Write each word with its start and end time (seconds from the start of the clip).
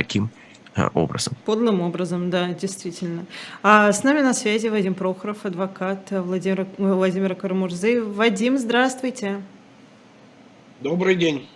таким 0.00 0.30
образом. 0.94 1.34
Подлым 1.44 1.82
образом, 1.82 2.30
да, 2.30 2.48
действительно. 2.48 3.26
А 3.62 3.92
с 3.92 4.02
нами 4.02 4.22
на 4.22 4.32
связи 4.32 4.68
Вадим 4.68 4.94
Прохоров, 4.94 5.44
адвокат 5.44 6.10
Владимира, 6.10 6.66
Владимира 6.78 7.34
Карамурзы. 7.34 8.02
Вадим, 8.02 8.56
здравствуйте. 8.56 9.42
Добрый 10.80 11.16
день. 11.16 11.46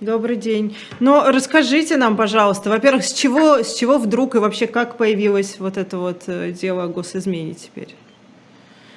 Добрый 0.00 0.36
день. 0.36 0.74
Но 1.00 1.30
расскажите 1.30 1.98
нам, 1.98 2.16
пожалуйста, 2.16 2.70
во-первых, 2.70 3.04
с 3.04 3.12
чего, 3.12 3.62
с 3.62 3.74
чего 3.74 3.98
вдруг 3.98 4.34
и 4.34 4.38
вообще 4.38 4.66
как 4.66 4.96
появилось 4.96 5.58
вот 5.58 5.76
это 5.76 5.98
вот 5.98 6.22
э, 6.26 6.52
дело 6.52 6.84
о 6.84 6.88
госизмене 6.88 7.54
теперь? 7.54 7.94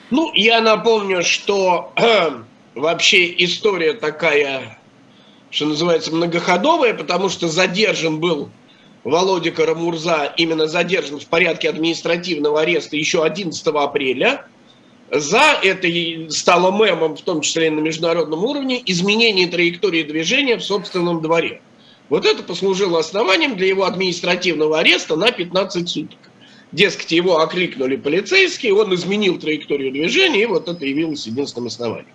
Ну, 0.10 0.32
я 0.34 0.62
напомню, 0.62 1.24
что 1.24 1.92
э, 1.96 2.32
вообще 2.76 3.34
история 3.44 3.94
такая, 3.94 4.78
что 5.50 5.66
называется, 5.66 6.14
многоходовая, 6.14 6.94
потому 6.94 7.28
что 7.30 7.50
задержан 7.50 8.20
был 8.20 8.50
Володя 9.10 9.52
Карамурза, 9.52 10.34
именно 10.38 10.68
задержан 10.68 11.20
в 11.20 11.26
порядке 11.28 11.70
административного 11.70 12.62
ареста 12.62 12.96
еще 12.96 13.24
11 13.24 13.68
апреля– 13.68 14.46
за 15.12 15.60
это 15.64 15.88
стало 16.32 16.72
мемом, 16.72 17.16
в 17.16 17.22
том 17.22 17.42
числе 17.42 17.68
и 17.68 17.70
на 17.72 17.80
международном 17.80 18.44
уровне, 18.44 18.82
изменение 18.86 19.48
траектории 19.48 20.04
движения 20.04 20.58
в 20.58 20.64
собственном 20.64 21.22
дворе. 21.22 21.62
Вот 22.10 22.26
это 22.26 22.44
послужило 22.44 23.00
основанием 23.00 23.56
для 23.56 23.68
его 23.68 23.86
административного 23.86 24.80
ареста 24.80 25.16
на 25.16 25.32
15 25.32 25.90
суток. 25.90 26.20
Дескать, 26.72 27.12
его 27.12 27.40
окликнули 27.40 27.96
полицейские, 27.96 28.76
он 28.76 28.94
изменил 28.94 29.40
траекторию 29.40 29.92
движения, 29.92 30.44
и 30.44 30.46
вот 30.46 30.68
это 30.68 30.86
явилось 30.86 31.26
единственным 31.26 31.68
основанием. 31.68 32.14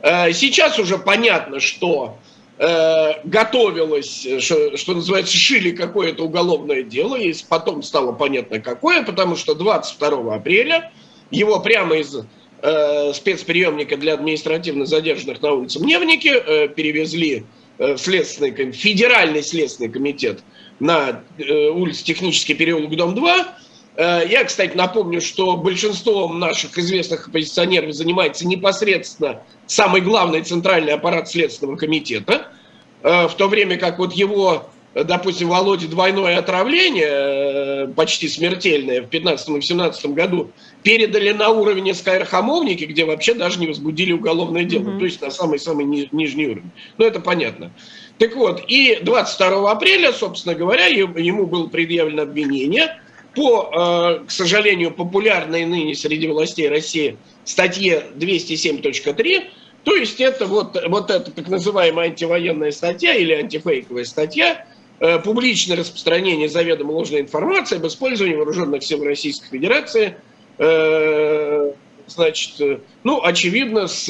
Э, 0.00 0.32
сейчас 0.32 0.78
уже 0.78 0.96
понятно, 0.96 1.60
что 1.60 2.16
э, 2.62 3.20
готовилось, 3.24 4.26
что, 4.38 4.76
что 4.76 4.94
называется, 4.94 5.36
шили 5.36 5.72
какое-то 5.72 6.24
уголовное 6.24 6.82
дело, 6.82 7.16
и 7.16 7.34
потом 7.48 7.82
стало 7.82 8.12
понятно 8.12 8.60
какое, 8.60 9.02
потому 9.02 9.36
что 9.36 9.54
22 9.54 10.34
апреля 10.34 10.92
его 11.30 11.58
прямо 11.60 11.96
из 11.96 12.16
э, 12.62 13.12
спецприемника 13.12 13.96
для 13.96 14.14
административно 14.14 14.86
задержанных 14.86 15.42
на 15.42 15.52
улице 15.52 15.80
Мневники 15.80 16.28
э, 16.28 16.68
перевезли 16.68 17.44
э, 17.78 17.94
в 17.94 17.98
следственный, 17.98 18.72
федеральный 18.72 19.42
следственный 19.42 19.90
комитет 19.90 20.44
на 20.78 21.22
э, 21.38 21.68
улице 21.68 22.04
Технический 22.04 22.54
переулок, 22.54 22.94
дом 22.96 23.14
2. 23.14 23.58
Э, 23.96 24.22
я, 24.28 24.44
кстати, 24.44 24.76
напомню, 24.76 25.20
что 25.20 25.56
большинством 25.56 26.38
наших 26.38 26.78
известных 26.78 27.28
оппозиционеров 27.28 27.92
занимается 27.94 28.46
непосредственно 28.46 29.42
самый 29.66 30.00
главный 30.00 30.42
центральный 30.42 30.94
аппарат 30.94 31.28
Следственного 31.28 31.76
комитета, 31.76 32.48
э, 33.02 33.28
в 33.28 33.34
то 33.34 33.48
время 33.48 33.76
как 33.76 33.98
вот 33.98 34.12
его 34.12 34.68
допустим, 34.94 35.48
Володе 35.48 35.86
двойное 35.86 36.38
отравление, 36.38 37.08
э, 37.08 37.86
почти 37.96 38.28
смертельное, 38.28 39.00
в 39.00 39.08
2015 39.08 39.48
и 39.48 39.52
2017 39.52 40.06
году, 40.14 40.50
передали 40.82 41.30
на 41.32 41.48
уровень 41.48 41.94
СКР 41.94 42.26
Хамовники, 42.26 42.84
где 42.84 43.04
вообще 43.04 43.34
даже 43.34 43.58
не 43.58 43.66
возбудили 43.66 44.12
уголовное 44.12 44.64
дело, 44.64 44.90
mm-hmm. 44.90 44.98
то 44.98 45.04
есть 45.04 45.22
на 45.22 45.30
самый-самый 45.30 45.84
ни, 45.84 46.08
нижний 46.12 46.46
уровень. 46.46 46.70
Ну, 46.98 47.06
это 47.06 47.20
понятно. 47.20 47.72
Так 48.18 48.36
вот, 48.36 48.62
и 48.68 48.98
22 49.02 49.70
апреля, 49.70 50.12
собственно 50.12 50.54
говоря, 50.54 50.86
ему 50.86 51.46
было 51.46 51.66
предъявлено 51.68 52.22
обвинение 52.22 53.00
по, 53.34 54.18
э, 54.20 54.26
к 54.26 54.30
сожалению, 54.30 54.92
популярной 54.92 55.64
ныне 55.64 55.94
среди 55.94 56.28
властей 56.28 56.68
России 56.68 57.16
статье 57.44 58.04
207.3, 58.14 59.44
то 59.84 59.96
есть 59.96 60.20
это 60.20 60.46
вот, 60.46 60.76
вот 60.88 61.10
эта 61.10 61.30
так 61.30 61.48
называемая 61.48 62.10
антивоенная 62.10 62.70
статья 62.70 63.14
или 63.14 63.32
антифейковая 63.32 64.04
статья, 64.04 64.66
Э, 65.04 65.18
публичное 65.18 65.76
распространение 65.76 66.48
заведомо 66.48 66.92
ложной 66.92 67.22
информации 67.22 67.74
об 67.74 67.84
использовании 67.88 68.36
вооруженных 68.36 68.84
сил 68.84 69.02
Российской 69.02 69.48
Федерации, 69.48 70.14
э, 70.58 71.72
значит, 72.06 72.80
ну, 73.02 73.20
очевидно, 73.20 73.88
с 73.88 74.06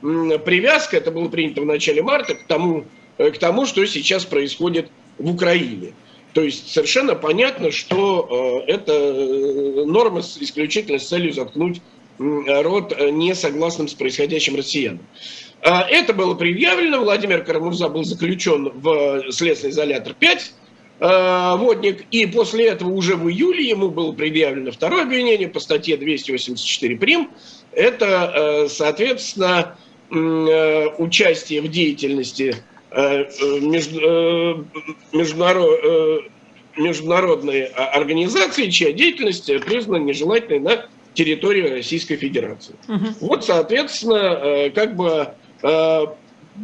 привязкой, 0.00 1.00
это 1.00 1.10
было 1.10 1.28
принято 1.28 1.60
в 1.60 1.66
начале 1.66 2.02
марта, 2.02 2.36
к 2.36 2.46
тому, 2.46 2.86
к 3.18 3.36
тому, 3.38 3.66
что 3.66 3.84
сейчас 3.84 4.24
происходит 4.24 4.88
в 5.18 5.30
Украине. 5.30 5.92
То 6.32 6.42
есть 6.42 6.72
совершенно 6.72 7.14
понятно, 7.14 7.70
что 7.72 8.62
это 8.66 9.84
норма 9.86 10.20
исключительно 10.20 10.98
с 10.98 11.08
целью 11.08 11.32
заткнуть 11.32 11.80
рот 12.18 12.94
несогласным 13.10 13.88
с 13.88 13.94
происходящим 13.94 14.54
россиянам. 14.56 15.00
А, 15.62 15.82
это 15.88 16.14
было 16.14 16.34
предъявлено. 16.34 17.00
Владимир 17.00 17.44
Карамурза 17.44 17.88
был 17.88 18.04
заключен 18.04 18.70
в 18.74 19.30
следственный 19.30 19.72
изолятор 19.72 20.14
5 20.14 20.52
а, 21.00 21.56
водник, 21.56 22.04
и 22.10 22.26
после 22.26 22.68
этого 22.68 22.90
уже 22.90 23.16
в 23.16 23.28
июле 23.28 23.68
ему 23.68 23.88
было 23.88 24.12
предъявлено 24.12 24.70
второе 24.70 25.02
обвинение 25.02 25.48
по 25.48 25.60
статье 25.60 25.96
284 25.96 26.96
прим. 26.96 27.30
Это, 27.72 28.66
соответственно, 28.68 29.76
участие 30.10 31.62
в 31.62 31.68
деятельности 31.68 32.56
международной 36.76 37.64
организации, 37.64 38.70
чья 38.70 38.92
деятельность 38.92 39.46
признана 39.64 40.02
нежелательной 40.02 40.60
на 40.60 40.86
территории 41.14 41.68
Российской 41.68 42.16
Федерации. 42.16 42.74
Угу. 42.88 43.06
Вот, 43.20 43.44
соответственно, 43.44 44.70
как 44.70 44.96
бы 44.96 45.34
Э, 45.62 46.06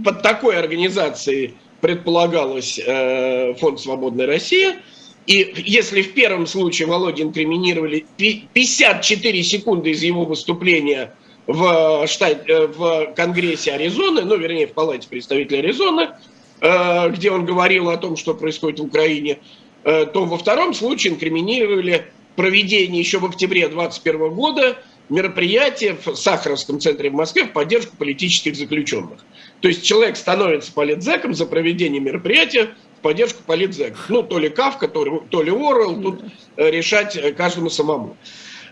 под 0.04 0.22
такой 0.22 0.58
организацией 0.58 1.54
предполагалось 1.80 2.78
э, 2.84 3.54
Фонд 3.54 3.80
«Свободная 3.80 4.26
Россия», 4.26 4.80
и 5.26 5.54
если 5.64 6.02
в 6.02 6.12
первом 6.14 6.46
случае 6.46 6.88
Володя 6.88 7.22
инкриминировали 7.22 8.06
54 8.16 9.42
секунды 9.42 9.90
из 9.90 10.02
его 10.02 10.24
выступления 10.24 11.14
в, 11.46 12.06
штат, 12.06 12.48
э, 12.48 12.66
в 12.66 13.12
Конгрессе 13.14 13.72
Аризоны, 13.72 14.22
ну, 14.22 14.36
вернее, 14.36 14.66
в 14.66 14.72
Палате 14.72 15.08
представителей 15.08 15.60
Аризоны, 15.60 16.10
где 16.58 17.30
он 17.30 17.44
говорил 17.44 17.90
о 17.90 17.98
том, 17.98 18.16
что 18.16 18.32
происходит 18.32 18.80
в 18.80 18.84
Украине, 18.84 19.40
то 19.84 20.24
во 20.24 20.38
втором 20.38 20.72
случае 20.72 21.12
инкриминировали 21.12 22.06
проведение 22.34 22.98
еще 22.98 23.18
в 23.18 23.26
октябре 23.26 23.68
2021 23.68 24.30
года 24.30 24.78
мероприятие 25.08 25.96
в 26.04 26.14
Сахаровском 26.14 26.80
центре 26.80 27.10
в 27.10 27.14
Москве 27.14 27.44
в 27.44 27.52
поддержку 27.52 27.96
политических 27.96 28.56
заключенных. 28.56 29.24
То 29.60 29.68
есть 29.68 29.84
человек 29.84 30.16
становится 30.16 30.72
политзеком 30.72 31.34
за 31.34 31.46
проведение 31.46 32.00
мероприятия 32.00 32.74
в 32.98 33.02
поддержку 33.02 33.42
политзеков. 33.44 34.06
Ну, 34.08 34.22
то 34.22 34.38
ли 34.38 34.48
Кавка, 34.48 34.88
то 34.88 35.04
ли, 35.04 35.12
то 35.30 35.42
ли 35.42 35.50
Орел, 35.50 36.00
тут 36.00 36.22
э, 36.56 36.70
решать 36.70 37.16
э, 37.16 37.32
каждому 37.32 37.70
самому. 37.70 38.16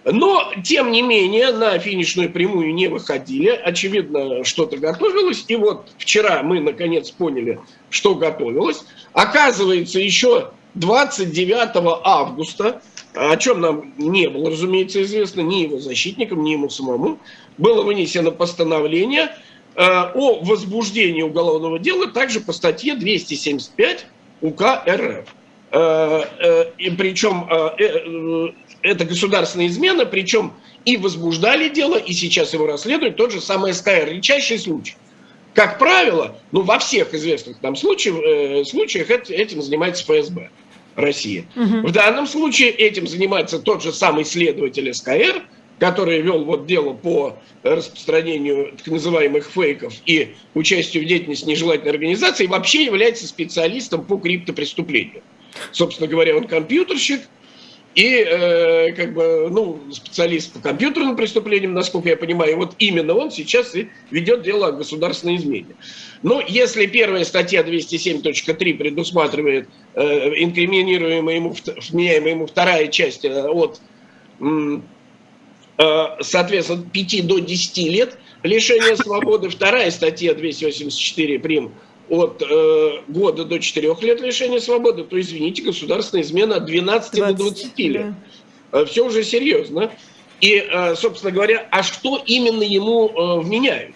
Но, 0.05 0.53
тем 0.63 0.93
не 0.93 1.03
менее, 1.03 1.53
на 1.53 1.79
финишную 1.79 2.31
прямую 2.31 2.75
не 2.75 2.89
выходили. 2.89 3.49
Очевидно, 3.49 4.45
что-то 4.45 4.77
готовилось. 4.77 5.45
И 5.49 5.57
вот 5.57 5.89
вчера 5.99 6.43
мы, 6.43 6.61
наконец, 6.61 7.11
поняли, 7.11 7.59
что 7.89 8.15
готовилось. 8.15 8.85
Оказывается, 9.13 9.99
еще 9.99 10.51
29 10.75 12.01
августа 12.05 12.83
о 13.15 13.37
чем 13.37 13.61
нам 13.61 13.95
не 13.97 14.29
было, 14.29 14.51
разумеется, 14.51 15.03
известно 15.03 15.41
ни 15.41 15.63
его 15.63 15.79
защитникам, 15.79 16.43
ни 16.43 16.51
ему 16.51 16.69
самому, 16.69 17.19
было 17.59 17.83
вынесено 17.83 18.31
постановление 18.33 19.37
э, 19.77 19.83
о 19.83 20.43
возбуждении 20.43 21.23
уголовного 21.23 21.79
дела 21.79 22.09
также 22.09 22.41
по 22.41 22.53
статье 22.53 22.97
275 22.97 24.07
УК 24.41 24.83
РФ. 24.89 25.27
Э, 25.77 26.23
э, 26.39 26.65
и 26.79 26.91
причем 26.91 27.49
это 28.83 29.05
государственная 29.05 29.67
измена, 29.67 30.07
причем 30.07 30.53
и 30.85 30.97
возбуждали 30.97 31.69
дело, 31.69 31.97
и 31.97 32.13
сейчас 32.13 32.53
его 32.55 32.67
расследуют 32.67 33.17
тот 33.17 33.33
же 33.33 33.41
самый 33.41 33.75
СКР. 33.75 34.09
Редчайший 34.09 34.59
случай. 34.59 34.95
Как 35.53 35.79
правило, 35.79 36.37
ну 36.53 36.63
во 36.63 36.79
всех 36.79 37.13
известных 37.15 37.61
нам 37.63 37.77
случаях, 37.77 38.67
случаях 38.67 39.11
этим 39.11 39.63
занимается 39.63 40.05
ФСБ. 40.05 40.51
России. 40.97 41.47
Угу. 41.57 41.89
В 41.89 41.93
данном 41.93 42.29
случае 42.29 42.71
этим 42.71 43.09
занимается 43.09 43.59
тот 43.59 43.83
же 43.83 43.93
самый 43.93 44.25
следователь 44.25 44.93
СКР, 44.95 45.43
который 45.79 46.21
вел 46.21 46.45
вот 46.45 46.67
дело 46.67 46.93
по 46.93 47.37
распространению 47.63 48.75
так 48.77 48.87
называемых 48.87 49.47
фейков 49.47 49.95
и 50.07 50.35
участию 50.55 51.03
в 51.03 51.07
деятельности 51.07 51.47
нежелательной 51.47 51.93
организации, 51.93 52.47
вообще 52.47 52.85
является 52.85 53.27
специалистом 53.27 54.05
по 54.05 54.17
криптопреступлению. 54.19 55.23
Собственно 55.73 56.09
говоря, 56.09 56.37
он 56.37 56.47
компьютерщик, 56.47 57.21
и 57.95 58.27
э, 58.29 58.93
как 58.93 59.15
бы, 59.15 59.49
ну, 59.51 59.81
специалист 59.93 60.53
по 60.53 60.59
компьютерным 60.59 61.15
преступлениям, 61.15 61.75
насколько 61.75 62.09
я 62.09 62.17
понимаю, 62.17 62.53
и 62.53 62.55
вот 62.55 62.75
именно 62.81 63.15
он 63.15 63.31
сейчас 63.31 63.75
и 63.77 63.89
ведет 64.11 64.43
дело 64.43 64.69
о 64.69 64.73
государственной 64.73 65.37
измене. 65.37 65.77
Но 66.23 66.43
если 66.47 66.87
первая 66.87 67.25
статья 67.25 67.63
207.3 67.63 68.75
предусматривает 68.75 69.69
э, 69.95 70.03
инкриминируемая 70.43 71.37
ему, 71.37 71.55
вменяемая 71.91 72.33
ему 72.33 72.47
вторая 72.47 72.89
часть 72.89 73.25
э, 73.25 73.49
от, 73.49 73.81
э, 74.41 74.81
соответственно, 76.21 76.85
5 76.93 77.27
до 77.29 77.39
10 77.39 77.79
лет 77.91 78.19
лишения 78.43 78.97
свободы, 78.97 79.51
вторая 79.51 79.93
статья 79.93 80.35
284 80.35 81.39
прим 81.39 81.73
от 82.09 82.43
э, 82.43 83.01
года 83.09 83.45
до 83.45 83.59
4 83.59 83.95
лет 84.03 84.21
лишения 84.21 84.61
свободы, 84.61 85.05
то, 85.05 85.19
извините, 85.21 85.63
государственная 85.63 86.23
измена 86.23 86.57
от 86.57 86.67
12 86.67 87.13
20, 87.13 87.37
до 87.37 87.45
20 87.45 87.79
лет. 87.79 88.07
Да. 88.73 88.81
Э, 88.81 88.85
Все 88.85 89.05
уже 89.07 89.25
серьезно. 89.25 89.91
И, 90.41 90.57
э, 90.57 90.95
собственно 90.97 91.33
говоря, 91.33 91.67
а 91.71 91.83
что 91.83 92.23
именно 92.27 92.63
ему 92.63 93.09
э, 93.09 93.41
вменяют? 93.41 93.95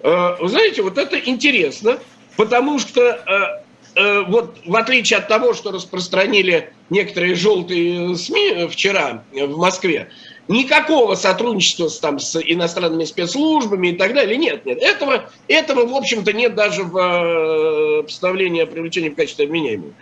Э, 0.00 0.36
вы 0.40 0.48
знаете, 0.48 0.82
вот 0.82 0.98
это 0.98 1.18
интересно, 1.18 1.98
потому 2.36 2.78
что 2.78 3.00
э, 3.02 4.00
э, 4.00 4.22
вот 4.28 4.56
в 4.64 4.76
отличие 4.76 5.18
от 5.18 5.28
того, 5.28 5.54
что 5.54 5.70
распространили 5.70 6.72
некоторые 6.90 7.34
желтые 7.34 8.16
СМИ 8.16 8.68
вчера 8.70 9.24
в 9.32 9.56
Москве, 9.56 10.10
никакого 10.48 11.14
сотрудничества 11.14 11.88
с, 11.88 11.98
там, 11.98 12.18
с 12.18 12.40
иностранными 12.40 13.04
спецслужбами 13.04 13.88
и 13.88 13.92
так 13.92 14.14
далее 14.14 14.36
нет. 14.36 14.64
нет. 14.64 14.78
Этого, 14.78 15.30
этого 15.46 15.86
в 15.86 15.94
общем-то, 15.94 16.32
нет 16.32 16.54
даже 16.54 16.82
в 16.82 16.96
э, 16.96 18.02
постановлении 18.02 18.62
о 18.62 18.66
привлечении 18.66 19.10
в 19.10 19.14
качестве 19.14 19.44
обменяемого. 19.44 19.92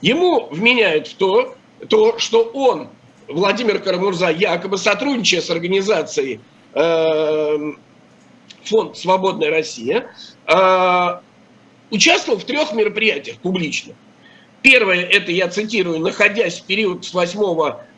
Ему 0.00 0.48
вменяют 0.50 1.08
в 1.08 1.14
то, 1.14 1.54
то, 1.88 2.18
что 2.18 2.42
он, 2.42 2.88
Владимир 3.28 3.78
Карамурза, 3.78 4.30
якобы 4.30 4.78
сотрудничая 4.78 5.42
с 5.42 5.50
организацией 5.50 6.40
э, 6.72 7.72
Фонд 8.64 8.96
«Свободная 8.96 9.50
Россия», 9.50 10.10
э, 10.46 11.20
участвовал 11.90 12.38
в 12.38 12.44
трех 12.44 12.72
мероприятиях 12.72 13.36
публично. 13.38 13.94
Первое, 14.62 15.02
это 15.02 15.32
я 15.32 15.48
цитирую, 15.48 16.00
находясь 16.00 16.60
в 16.60 16.64
период 16.64 17.04
с 17.04 17.12
8 17.12 17.38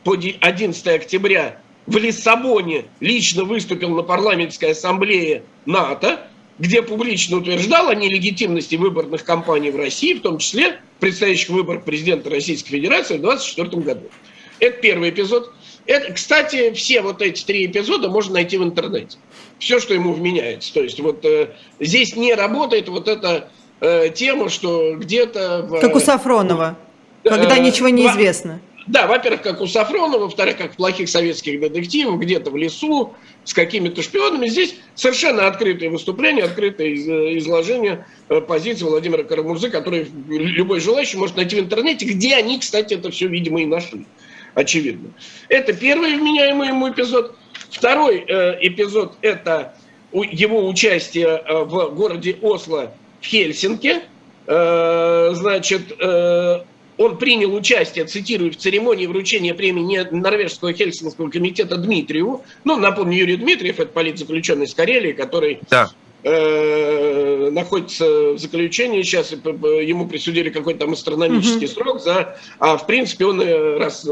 по 0.05 0.15
11 0.15 0.87
октября 0.89 1.61
в 1.87 1.97
Лиссабоне 1.97 2.85
лично 3.01 3.45
выступил 3.45 3.91
на 3.91 4.03
парламентской 4.03 4.73
ассамблее 4.73 5.43
НАТО, 5.67 6.27
где 6.59 6.83
публично 6.83 7.39
утверждал 7.39 7.89
о 7.89 7.95
нелегитимности 7.95 8.77
выборных 8.77 9.25
кампаний 9.25 9.71
в 9.71 9.77
России, 9.77 10.15
в 10.15 10.21
том 10.21 10.39
числе 10.39 10.81
предстоящих 11.01 11.49
выборов 11.49 11.85
президента 11.85 12.31
Российской 12.31 12.71
Федерации 12.71 13.17
в 13.17 13.23
2024 13.23 13.83
году. 13.83 14.09
Это 14.61 14.81
первый 14.81 15.11
эпизод. 15.11 15.53
Это, 15.87 16.13
кстати, 16.13 16.73
все 16.73 17.03
вот 17.03 17.21
эти 17.21 17.45
три 17.45 17.67
эпизода 17.67 18.09
можно 18.09 18.35
найти 18.35 18.59
в 18.59 18.63
интернете. 18.63 19.19
Все, 19.59 19.81
что 19.81 19.95
ему 19.95 20.13
вменяется. 20.13 20.73
То 20.73 20.83
есть 20.83 21.01
вот 21.01 21.25
э, 21.25 21.49
здесь 21.81 22.15
не 22.15 22.35
работает 22.35 22.89
вот 22.89 23.09
эта 23.09 23.51
э, 23.81 24.11
тема, 24.11 24.49
что 24.49 24.95
где-то... 24.95 25.67
В, 25.69 25.81
как 25.81 25.97
у 25.97 26.01
Сафронова, 26.01 26.79
э, 27.25 27.29
когда 27.29 27.59
ничего 27.59 27.89
не 27.89 28.07
известно. 28.07 28.61
Да, 28.87 29.07
во-первых, 29.07 29.43
как 29.43 29.61
у 29.61 29.67
Сафронова, 29.67 30.23
во-вторых, 30.23 30.57
как 30.57 30.73
в 30.73 30.77
плохих 30.77 31.09
советских 31.09 31.61
детективах, 31.61 32.21
где-то 32.21 32.51
в 32.51 32.57
лесу 32.57 33.15
с 33.45 33.55
какими-то 33.55 34.03
шпионами. 34.03 34.49
Здесь 34.49 34.75
совершенно 34.95 35.47
открытые 35.47 35.91
выступления, 35.91 36.43
открытое 36.43 36.95
изложение 37.39 38.07
э, 38.29 38.41
позиции 38.41 38.85
Владимира 38.85 39.23
Карамурзы, 39.23 39.71
которые 39.71 40.07
любой 40.29 40.81
желающий 40.81 41.17
может 41.17 41.37
найти 41.37 41.57
в 41.57 41.61
интернете, 41.61 42.07
где 42.07 42.35
они, 42.35 42.59
кстати, 42.59 42.95
это 42.95 43.11
все, 43.11 43.29
видимо, 43.29 43.63
и 43.63 43.67
нашли. 43.67 44.05
Очевидно. 44.55 45.11
Это 45.49 45.73
первый 45.73 46.17
вменяемый 46.17 46.69
ему 46.69 46.91
эпизод. 46.91 47.37
Второй 47.71 48.25
э, 48.27 48.59
эпизод– 48.63 49.15
это 49.23 49.77
его 50.13 50.69
участие 50.69 51.41
э, 51.47 51.65
в 51.65 51.95
городе 51.95 52.37
Осло 52.43 52.93
в 53.21 53.27
Хельсинки. 53.27 54.03
Значит, 54.45 55.93
он 57.03 57.19
принял 57.19 57.55
участие, 57.55 58.05
цитирую, 58.05 58.53
в 58.53 58.57
церемонии 58.57 59.07
вручения 59.07 59.55
премии 59.55 60.07
Норвежского 60.11 60.73
Хельсинского 60.73 61.29
комитета 61.31 61.77
Дмитрию. 61.77 62.43
Ну, 62.65 62.79
напомню, 62.79 63.19
Юрий 63.19 63.37
Дмитриев, 63.37 63.81
это 63.81 63.91
политзаключенный 63.91 64.67
из 64.67 64.75
Карелии, 64.75 65.13
который 65.13 65.61
да. 65.69 65.91
э, 66.23 67.51
находится 67.51 68.33
в 68.33 68.39
заключении 68.39 69.03
сейчас, 69.03 69.33
ему 69.33 70.07
присудили 70.07 70.51
какой-то 70.51 70.81
там 70.81 70.93
астрономический 70.93 71.67
угу. 71.67 71.75
срок, 71.75 72.01
за, 72.01 72.39
а 72.59 72.77
в 72.77 72.87
принципе 72.87 73.27
он 73.27 73.41
э, 73.41 73.79
раз, 73.79 74.07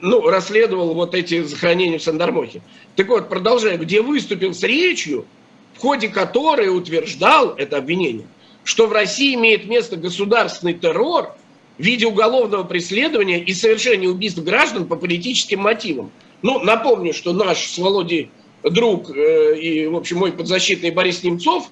ну, 0.00 0.28
расследовал 0.28 0.94
вот 0.94 1.14
эти 1.14 1.42
захоронения 1.42 1.98
в 1.98 2.02
Сандармохе. 2.02 2.62
Так 2.96 3.08
вот, 3.08 3.28
продолжаю, 3.28 3.78
где 3.78 4.00
выступил 4.00 4.54
с 4.54 4.62
речью, 4.62 5.26
в 5.74 5.80
ходе 5.80 6.08
которой 6.08 6.74
утверждал 6.74 7.54
это 7.56 7.76
обвинение, 7.76 8.26
что 8.64 8.86
в 8.86 8.92
России 8.92 9.34
имеет 9.34 9.66
место 9.66 9.96
государственный 9.96 10.74
террор– 10.74 11.34
в 11.78 11.82
виде 11.82 12.06
уголовного 12.06 12.64
преследования 12.64 13.40
и 13.40 13.52
совершения 13.54 14.08
убийств 14.08 14.42
граждан 14.42 14.86
по 14.86 14.96
политическим 14.96 15.60
мотивам. 15.60 16.10
Ну, 16.42 16.58
напомню, 16.60 17.12
что 17.12 17.32
наш 17.32 17.66
с 17.66 17.78
Володей 17.78 18.30
друг 18.62 19.10
э, 19.10 19.58
и, 19.58 19.86
в 19.86 19.96
общем, 19.96 20.18
мой 20.18 20.32
подзащитный 20.32 20.90
Борис 20.90 21.22
Немцов, 21.22 21.70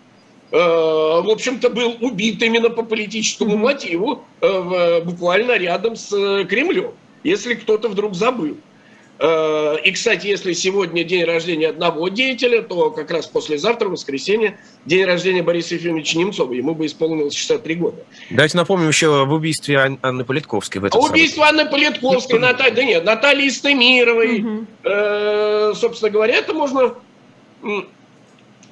э, 0.53 0.57
в 0.57 1.31
общем-то, 1.31 1.71
был 1.71 1.97
убит 2.01 2.43
именно 2.43 2.71
по 2.71 2.83
политическому 2.83 3.57
мотиву, 3.57 4.25
э, 4.41 5.03
буквально 5.05 5.57
рядом 5.57 5.97
с 5.97 6.13
э, 6.13 6.45
Кремлем, 6.45 6.93
если 7.25 7.55
кто-то 7.55 7.89
вдруг 7.89 8.15
забыл. 8.15 8.57
Э, 9.23 9.77
и, 9.85 9.93
кстати, 9.93 10.27
если 10.27 10.55
сегодня 10.55 11.05
день 11.05 11.25
рождения 11.25 11.69
одного 11.69 12.09
деятеля, 12.09 12.63
то 12.63 12.91
как 12.91 13.11
раз 13.11 13.27
послезавтра, 13.27 13.89
в 13.89 13.93
воскресенье, 13.93 14.59
день 14.87 15.05
рождения 15.05 15.43
Бориса 15.43 15.75
Ефимовича 15.75 16.19
Немцова. 16.19 16.51
Ему 16.55 16.75
бы 16.75 16.87
исполнилось 16.87 17.35
63 17.35 17.75
года. 17.75 17.99
Давайте 18.31 18.57
напомним 18.57 18.89
еще 18.89 19.21
об 19.23 19.31
убийстве 19.31 19.99
Анны 20.01 20.25
Политковской. 20.25 20.81
В 20.81 20.87
этом 20.87 20.99
а 20.99 21.05
убийство 21.05 21.47
Анны 21.47 21.67
Политковской, 21.67 22.39
Натальи, 22.39 22.75
да 22.75 22.83
нет, 22.83 23.05
Натальи 23.05 23.49
Истемировой. 23.49 24.41
Угу. 24.41 24.67
Э, 24.85 25.73
собственно 25.77 26.11
говоря, 26.11 26.37
это 26.37 26.55
можно... 26.55 26.95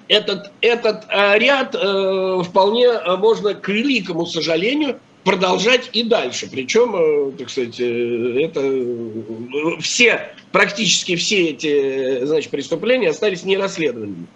Этот, 0.08 0.52
этот 0.62 1.04
э, 1.10 1.38
ряд 1.38 1.74
э, 1.74 2.42
вполне 2.42 2.98
можно, 3.18 3.52
к 3.52 3.68
великому 3.68 4.24
сожалению, 4.24 4.98
продолжать 5.24 5.90
и 5.92 6.02
дальше. 6.02 6.48
Причем, 6.50 6.94
э, 6.96 7.32
так 7.38 7.50
сказать, 7.50 7.78
э, 7.80 8.42
это 8.42 8.60
э, 8.62 9.80
все, 9.80 10.32
практически 10.52 11.16
все 11.16 11.50
эти 11.50 12.24
значит, 12.24 12.50
преступления 12.50 13.10
остались 13.10 13.44
нерасследованными. 13.44 14.26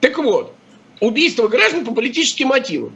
Так 0.00 0.18
вот, 0.18 0.52
убийство 1.00 1.48
граждан 1.48 1.84
по 1.84 1.94
политическим 1.94 2.48
мотивам. 2.48 2.94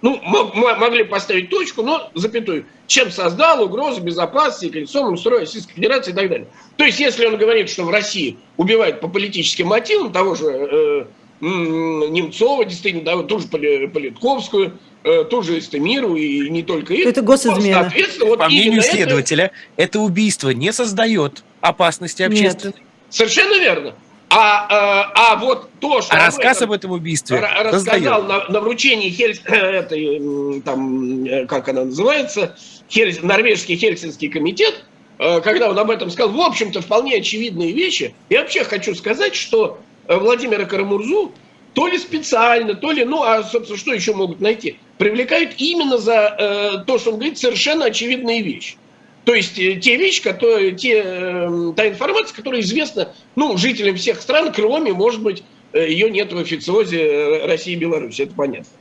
Ну, 0.00 0.20
могли 0.22 1.02
поставить 1.02 1.50
точку, 1.50 1.82
но 1.82 2.10
запятую. 2.14 2.66
Чем 2.86 3.10
создал 3.10 3.64
угрозу 3.64 4.00
безопасности, 4.00 4.72
конституционному 4.72 5.16
строю 5.16 5.40
Российской 5.40 5.74
Федерации 5.74 6.12
и 6.12 6.14
так 6.14 6.28
далее. 6.28 6.46
То 6.76 6.84
есть, 6.84 7.00
если 7.00 7.26
он 7.26 7.36
говорит, 7.36 7.68
что 7.68 7.82
в 7.82 7.90
России 7.90 8.38
убивают 8.56 9.00
по 9.00 9.08
политическим 9.08 9.66
мотивам 9.66 10.12
того 10.12 10.36
же 10.36 11.08
Немцова, 11.40 12.64
действительно, 12.64 13.04
да, 13.04 13.22
ту 13.22 13.38
же 13.38 13.46
Политковскую, 13.46 14.78
э, 15.04 15.24
ту 15.24 15.42
же 15.42 15.58
Эстемиру 15.58 16.16
и 16.16 16.48
не 16.50 16.62
только 16.62 16.94
их. 16.94 17.06
Это 17.06 17.22
госизмена. 17.22 17.82
Соответственно, 17.82 18.26
вот 18.26 18.38
По 18.40 18.46
мнению 18.46 18.82
следователя, 18.82 19.52
это... 19.76 19.84
это 19.84 20.00
убийство 20.00 20.50
не 20.50 20.72
создает 20.72 21.44
опасности 21.60 22.22
общественной. 22.22 22.74
Нет. 22.74 22.82
Совершенно 23.10 23.58
верно. 23.60 23.94
А, 24.30 24.66
а, 24.68 25.32
а 25.32 25.36
вот 25.36 25.70
то, 25.80 26.02
что... 26.02 26.14
А 26.14 26.26
рассказ 26.26 26.60
об 26.60 26.72
этом 26.72 26.90
убийстве 26.90 27.38
рассказал 27.38 28.24
на, 28.24 28.46
на 28.48 28.60
вручении 28.60 29.08
Хель... 29.08 29.40
этой, 29.46 30.60
там, 30.60 31.24
э, 31.24 31.46
как 31.46 31.68
она 31.68 31.84
называется, 31.84 32.56
Хель... 32.90 33.18
Норвежский 33.22 33.76
Хельсинский 33.76 34.28
комитет, 34.28 34.84
э, 35.18 35.40
когда 35.40 35.70
он 35.70 35.78
об 35.78 35.90
этом 35.90 36.10
сказал, 36.10 36.32
в 36.32 36.40
общем-то, 36.40 36.82
вполне 36.82 37.16
очевидные 37.16 37.72
вещи. 37.72 38.14
Я 38.28 38.40
вообще 38.40 38.64
хочу 38.64 38.94
сказать, 38.94 39.34
что 39.34 39.80
Владимира 40.08 40.64
Карамурзу 40.64 41.32
то 41.74 41.86
ли 41.86 41.96
специально, 41.98 42.74
то 42.74 42.90
ли, 42.90 43.04
ну, 43.04 43.22
а, 43.22 43.44
собственно, 43.44 43.78
что 43.78 43.92
еще 43.92 44.12
могут 44.12 44.40
найти? 44.40 44.78
Привлекают 44.96 45.52
именно 45.58 45.96
за 45.96 46.34
э, 46.36 46.84
то, 46.86 46.98
что 46.98 47.10
он 47.10 47.16
говорит, 47.18 47.38
совершенно 47.38 47.84
очевидные 47.84 48.42
вещи. 48.42 48.76
То 49.24 49.32
есть 49.32 49.58
э, 49.60 49.76
те 49.76 49.96
вещи, 49.96 50.20
которые, 50.20 50.72
те, 50.72 51.02
э, 51.04 51.72
та 51.76 51.86
информация, 51.86 52.34
которая 52.34 52.62
известна, 52.62 53.12
ну, 53.36 53.56
жителям 53.56 53.94
всех 53.94 54.20
стран, 54.20 54.52
кроме, 54.52 54.92
может 54.92 55.22
быть, 55.22 55.44
э, 55.72 55.88
ее 55.88 56.10
нет 56.10 56.32
в 56.32 56.38
официозе 56.38 57.00
э, 57.00 57.46
России 57.46 57.74
и 57.74 57.76
Беларуси, 57.76 58.22
это 58.22 58.34
понятно. 58.34 58.72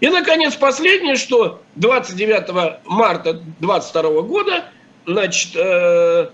И, 0.00 0.08
наконец, 0.08 0.54
последнее, 0.54 1.16
что 1.16 1.62
29 1.76 2.82
марта 2.84 3.32
2022 3.32 4.22
года, 4.22 4.64
значит, 5.06 5.52
э, 5.54 5.62
Э, 5.62 6.30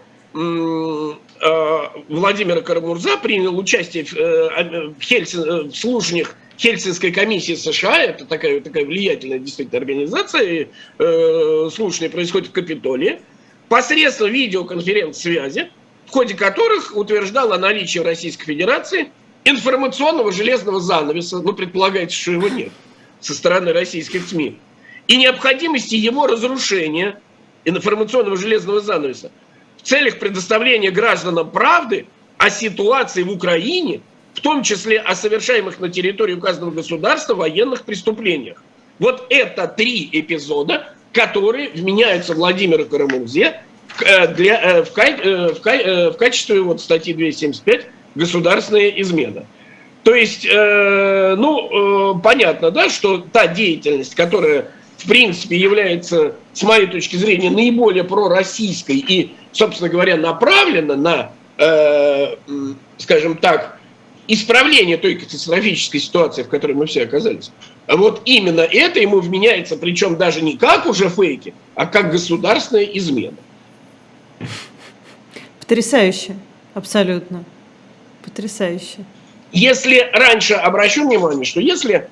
Владимира 2.08 2.60
Карамурза 2.60 3.16
принял 3.18 3.56
участие 3.58 4.04
в, 4.04 4.14
э, 4.14 4.92
Хельсин, 5.00 5.42
э, 5.42 5.62
в 5.64 5.74
слушаниях 5.74 6.34
Хельсинской 6.58 7.12
комиссии 7.12 7.54
США, 7.54 8.02
это 8.02 8.24
такая, 8.24 8.60
такая 8.60 8.84
влиятельная 8.84 9.38
действительно 9.38 9.78
организация, 9.78 10.42
и, 10.42 10.66
э, 10.98 11.70
слушание 11.72 12.10
происходит 12.10 12.48
в 12.48 12.52
Капитолии, 12.52 13.20
посредством 13.68 14.32
видеоконференц-связи, 14.32 15.70
в 16.06 16.10
ходе 16.10 16.34
которых 16.34 16.96
утверждал 16.96 17.52
о 17.52 17.58
наличии 17.58 18.00
в 18.00 18.04
Российской 18.04 18.46
Федерации 18.46 19.10
информационного 19.44 20.32
железного 20.32 20.80
занавеса, 20.80 21.38
ну, 21.38 21.52
предполагается, 21.52 22.16
что 22.16 22.32
его 22.32 22.48
нет, 22.48 22.72
со 23.20 23.34
стороны 23.34 23.72
российских 23.72 24.26
СМИ, 24.26 24.58
и 25.06 25.16
необходимости 25.16 25.94
его 25.94 26.26
разрушения 26.26 27.20
информационного 27.64 28.36
железного 28.36 28.80
занавеса 28.80 29.30
в 29.78 29.82
целях 29.82 30.18
предоставления 30.18 30.90
гражданам 30.90 31.50
правды 31.50 32.06
о 32.36 32.50
ситуации 32.50 33.22
в 33.22 33.30
Украине, 33.30 34.00
в 34.34 34.40
том 34.40 34.62
числе 34.62 35.00
о 35.00 35.14
совершаемых 35.14 35.80
на 35.80 35.88
территории 35.88 36.34
указанного 36.34 36.70
государства 36.70 37.34
военных 37.34 37.84
преступлениях. 37.84 38.62
Вот 38.98 39.26
это 39.30 39.66
три 39.66 40.08
эпизода, 40.12 40.92
которые 41.12 41.70
вменяются 41.70 42.34
Владимиру 42.34 42.84
Карамурзе 42.84 43.60
э, 44.04 44.34
для, 44.34 44.60
э, 44.60 44.82
в, 44.84 44.90
в, 44.90 46.12
в 46.12 46.16
качестве 46.16 46.60
вот 46.60 46.80
статьи 46.80 47.14
275 47.14 47.86
«Государственная 48.14 48.90
измена». 48.90 49.46
То 50.08 50.14
есть, 50.14 50.46
э, 50.50 51.34
ну, 51.36 52.14
э, 52.16 52.20
понятно, 52.22 52.70
да, 52.70 52.88
что 52.88 53.18
та 53.18 53.46
деятельность, 53.46 54.14
которая, 54.14 54.68
в 54.98 55.06
принципе, 55.06 55.56
является, 55.56 56.34
с 56.52 56.62
моей 56.64 56.86
точки 56.86 57.16
зрения, 57.16 57.50
наиболее 57.50 58.04
пророссийской 58.04 58.96
и, 58.96 59.34
собственно 59.52 59.88
говоря, 59.88 60.16
направлена 60.16 60.96
на, 60.96 61.32
э, 61.56 62.34
скажем 62.98 63.38
так, 63.38 63.78
исправление 64.26 64.96
той 64.98 65.14
катастрофической 65.14 66.00
ситуации, 66.00 66.42
в 66.42 66.48
которой 66.48 66.72
мы 66.72 66.86
все 66.86 67.04
оказались. 67.04 67.52
Вот 67.86 68.22
именно 68.24 68.60
это 68.60 69.00
ему 69.00 69.20
вменяется, 69.20 69.76
причем 69.76 70.16
даже 70.16 70.42
не 70.42 70.56
как 70.56 70.84
уже 70.86 71.08
фейки, 71.08 71.54
а 71.74 71.86
как 71.86 72.10
государственная 72.10 72.84
измена. 72.84 73.36
Потрясающе, 75.60 76.36
абсолютно. 76.74 77.44
Потрясающе. 78.24 79.04
Если 79.52 80.10
раньше 80.12 80.54
обращу 80.54 81.08
внимание, 81.08 81.44
что 81.44 81.60
если, 81.60 82.08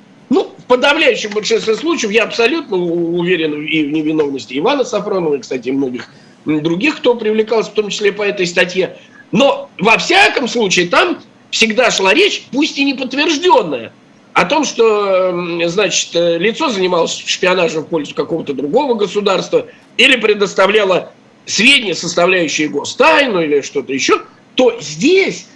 подавляющем 0.69 1.31
большинстве 1.31 1.75
случаев, 1.77 2.13
я 2.13 2.25
абсолютно 2.25 2.77
уверен 2.77 3.65
и 3.65 3.85
в 3.85 3.91
невиновности 3.93 4.59
Ивана 4.59 4.85
Сафронова, 4.85 5.37
и, 5.37 5.41
кстати, 5.41 5.71
многих 5.71 6.09
других, 6.45 6.97
кто 6.99 7.15
привлекался, 7.15 7.71
в 7.71 7.75
том 7.75 7.91
числе 7.91 8.13
по 8.13 8.23
этой 8.23 8.47
статье, 8.47 8.97
но 9.33 9.69
во 9.79 9.99
всяком 9.99 10.49
случае 10.49 10.89
там 10.89 11.19
всегда 11.51 11.91
шла 11.91 12.15
речь, 12.15 12.45
пусть 12.53 12.79
и 12.79 12.85
не 12.85 12.95
подтвержденная, 12.95 13.93
о 14.33 14.45
том, 14.45 14.65
что, 14.65 15.59
значит, 15.67 16.11
лицо 16.15 16.69
занималось 16.69 17.17
шпионажем 17.25 17.85
в 17.85 17.89
пользу 17.89 18.15
какого-то 18.15 18.53
другого 18.53 18.95
государства 18.95 19.67
или 19.97 20.17
предоставляло 20.17 21.13
сведения, 21.47 21.95
составляющие 21.95 22.69
гостайну 22.69 23.41
или 23.41 23.63
что-то 23.63 23.95
еще, 23.95 24.21
то 24.55 24.77
здесь 24.81 25.47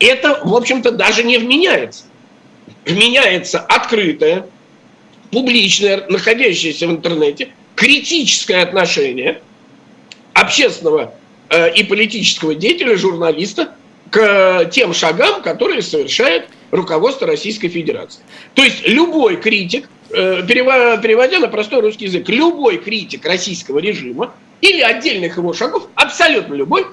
это, 0.00 0.40
в 0.42 0.54
общем-то, 0.54 0.90
даже 0.90 1.22
не 1.22 1.38
вменяется. 1.38 2.04
Вменяется 2.84 3.60
открытое, 3.60 4.46
публичное, 5.34 6.06
находящееся 6.08 6.86
в 6.86 6.92
интернете, 6.92 7.48
критическое 7.74 8.62
отношение 8.62 9.42
общественного 10.32 11.12
э, 11.50 11.74
и 11.74 11.82
политического 11.82 12.54
деятеля, 12.54 12.96
журналиста 12.96 13.74
к 14.10 14.66
тем 14.66 14.94
шагам, 14.94 15.42
которые 15.42 15.82
совершает 15.82 16.48
руководство 16.70 17.26
Российской 17.26 17.66
Федерации. 17.66 18.20
То 18.54 18.62
есть 18.62 18.86
любой 18.86 19.36
критик, 19.36 19.88
э, 20.10 20.44
переводя 20.46 21.40
на 21.40 21.48
простой 21.48 21.80
русский 21.80 22.04
язык, 22.04 22.28
любой 22.28 22.78
критик 22.78 23.26
российского 23.26 23.80
режима 23.80 24.32
или 24.60 24.80
отдельных 24.82 25.36
его 25.36 25.52
шагов, 25.52 25.88
абсолютно 25.96 26.54
любой, 26.54 26.86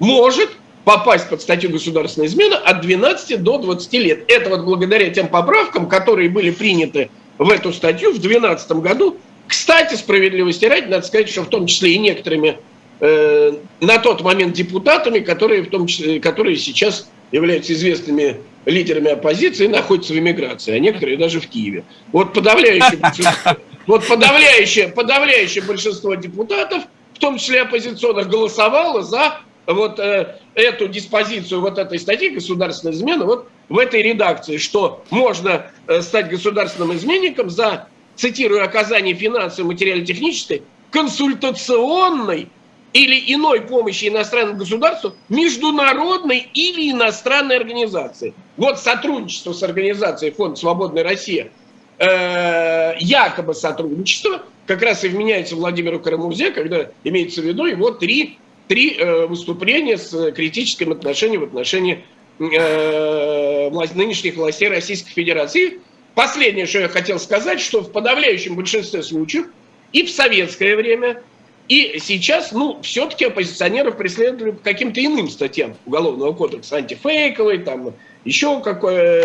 может 0.00 0.50
попасть 0.84 1.30
под 1.30 1.40
статью 1.40 1.70
государственной 1.70 2.26
измены 2.26 2.54
от 2.54 2.82
12 2.82 3.42
до 3.42 3.56
20 3.56 3.92
лет. 3.94 4.24
Это 4.28 4.50
вот 4.50 4.64
благодаря 4.64 5.08
тем 5.08 5.28
поправкам, 5.28 5.88
которые 5.88 6.28
были 6.28 6.50
приняты 6.50 7.08
в 7.38 7.50
эту 7.50 7.72
статью 7.72 8.10
в 8.10 8.18
2012 8.18 8.72
году. 8.72 9.16
Кстати, 9.46 9.94
справедливости 9.94 10.64
ради, 10.64 10.86
надо 10.86 11.06
сказать, 11.06 11.28
что 11.28 11.42
в 11.42 11.48
том 11.48 11.66
числе 11.66 11.92
и 11.92 11.98
некоторыми 11.98 12.58
э, 13.00 13.52
на 13.80 13.98
тот 13.98 14.22
момент 14.22 14.54
депутатами, 14.54 15.20
которые, 15.20 15.62
в 15.62 15.70
том 15.70 15.86
числе, 15.86 16.20
которые 16.20 16.56
сейчас 16.56 17.08
являются 17.32 17.72
известными 17.72 18.40
лидерами 18.64 19.10
оппозиции, 19.10 19.66
находятся 19.66 20.12
в 20.12 20.18
эмиграции, 20.18 20.74
а 20.74 20.78
некоторые 20.78 21.16
даже 21.16 21.40
в 21.40 21.46
Киеве. 21.46 21.84
Вот 22.12 22.32
подавляющее 22.32 22.98
большинство, 22.98 23.56
вот 23.86 24.06
подавляющее, 24.06 24.88
подавляющее 24.88 25.62
большинство 25.62 26.14
депутатов, 26.14 26.84
в 27.14 27.18
том 27.18 27.38
числе 27.38 27.62
оппозиционных, 27.62 28.28
голосовало 28.28 29.02
за 29.02 29.40
вот 29.66 29.98
э, 29.98 30.38
эту 30.54 30.88
диспозицию 30.88 31.60
вот 31.60 31.78
этой 31.78 31.98
статьи 31.98 32.30
государственной 32.30 32.94
измены 32.94 33.24
вот 33.24 33.48
в 33.68 33.78
этой 33.78 34.02
редакции, 34.02 34.58
что 34.58 35.04
можно 35.10 35.66
э, 35.86 36.00
стать 36.02 36.28
государственным 36.28 36.94
изменником 36.94 37.50
за, 37.50 37.88
цитирую, 38.14 38.64
оказание 38.64 39.14
финансовой, 39.14 39.72
материально-технической, 39.72 40.62
консультационной 40.90 42.48
или 42.92 43.34
иной 43.34 43.60
помощи 43.62 44.08
иностранному 44.08 44.58
государству 44.58 45.14
международной 45.28 46.48
или 46.54 46.90
иностранной 46.90 47.56
организации. 47.56 48.32
Вот 48.56 48.78
сотрудничество 48.78 49.52
с 49.52 49.62
организацией 49.62 50.30
Фонд 50.32 50.58
«Свободная 50.58 51.04
Россия», 51.04 51.50
э, 51.98 52.94
якобы 53.00 53.54
сотрудничество, 53.54 54.42
как 54.66 54.82
раз 54.82 55.04
и 55.04 55.08
вменяется 55.08 55.56
Владимиру 55.56 56.00
Карамурзе, 56.00 56.52
когда 56.52 56.90
имеется 57.04 57.42
в 57.42 57.44
виду 57.44 57.66
его 57.66 57.90
три 57.90 58.38
три 58.68 58.96
э, 58.98 59.26
выступления 59.26 59.96
с 59.96 60.32
критическим 60.32 60.92
отношением 60.92 61.42
в 61.42 61.44
отношении 61.44 62.04
э, 62.38 63.70
нынешних 63.94 64.36
властей 64.36 64.68
Российской 64.68 65.10
Федерации. 65.10 65.80
Последнее, 66.14 66.66
что 66.66 66.80
я 66.80 66.88
хотел 66.88 67.18
сказать, 67.18 67.60
что 67.60 67.82
в 67.82 67.92
подавляющем 67.92 68.56
большинстве 68.56 69.02
случаев 69.02 69.46
и 69.92 70.04
в 70.04 70.10
советское 70.10 70.76
время, 70.76 71.22
и 71.68 71.98
сейчас, 72.00 72.52
ну, 72.52 72.80
все-таки 72.82 73.24
оппозиционеров 73.24 73.96
преследовали 73.96 74.52
по 74.52 74.62
каким-то 74.62 75.04
иным 75.04 75.28
статьям 75.28 75.76
Уголовного 75.84 76.32
кодекса, 76.32 76.76
антифейковый, 76.76 77.58
там, 77.58 77.94
еще 78.24 78.60
какое... 78.60 79.22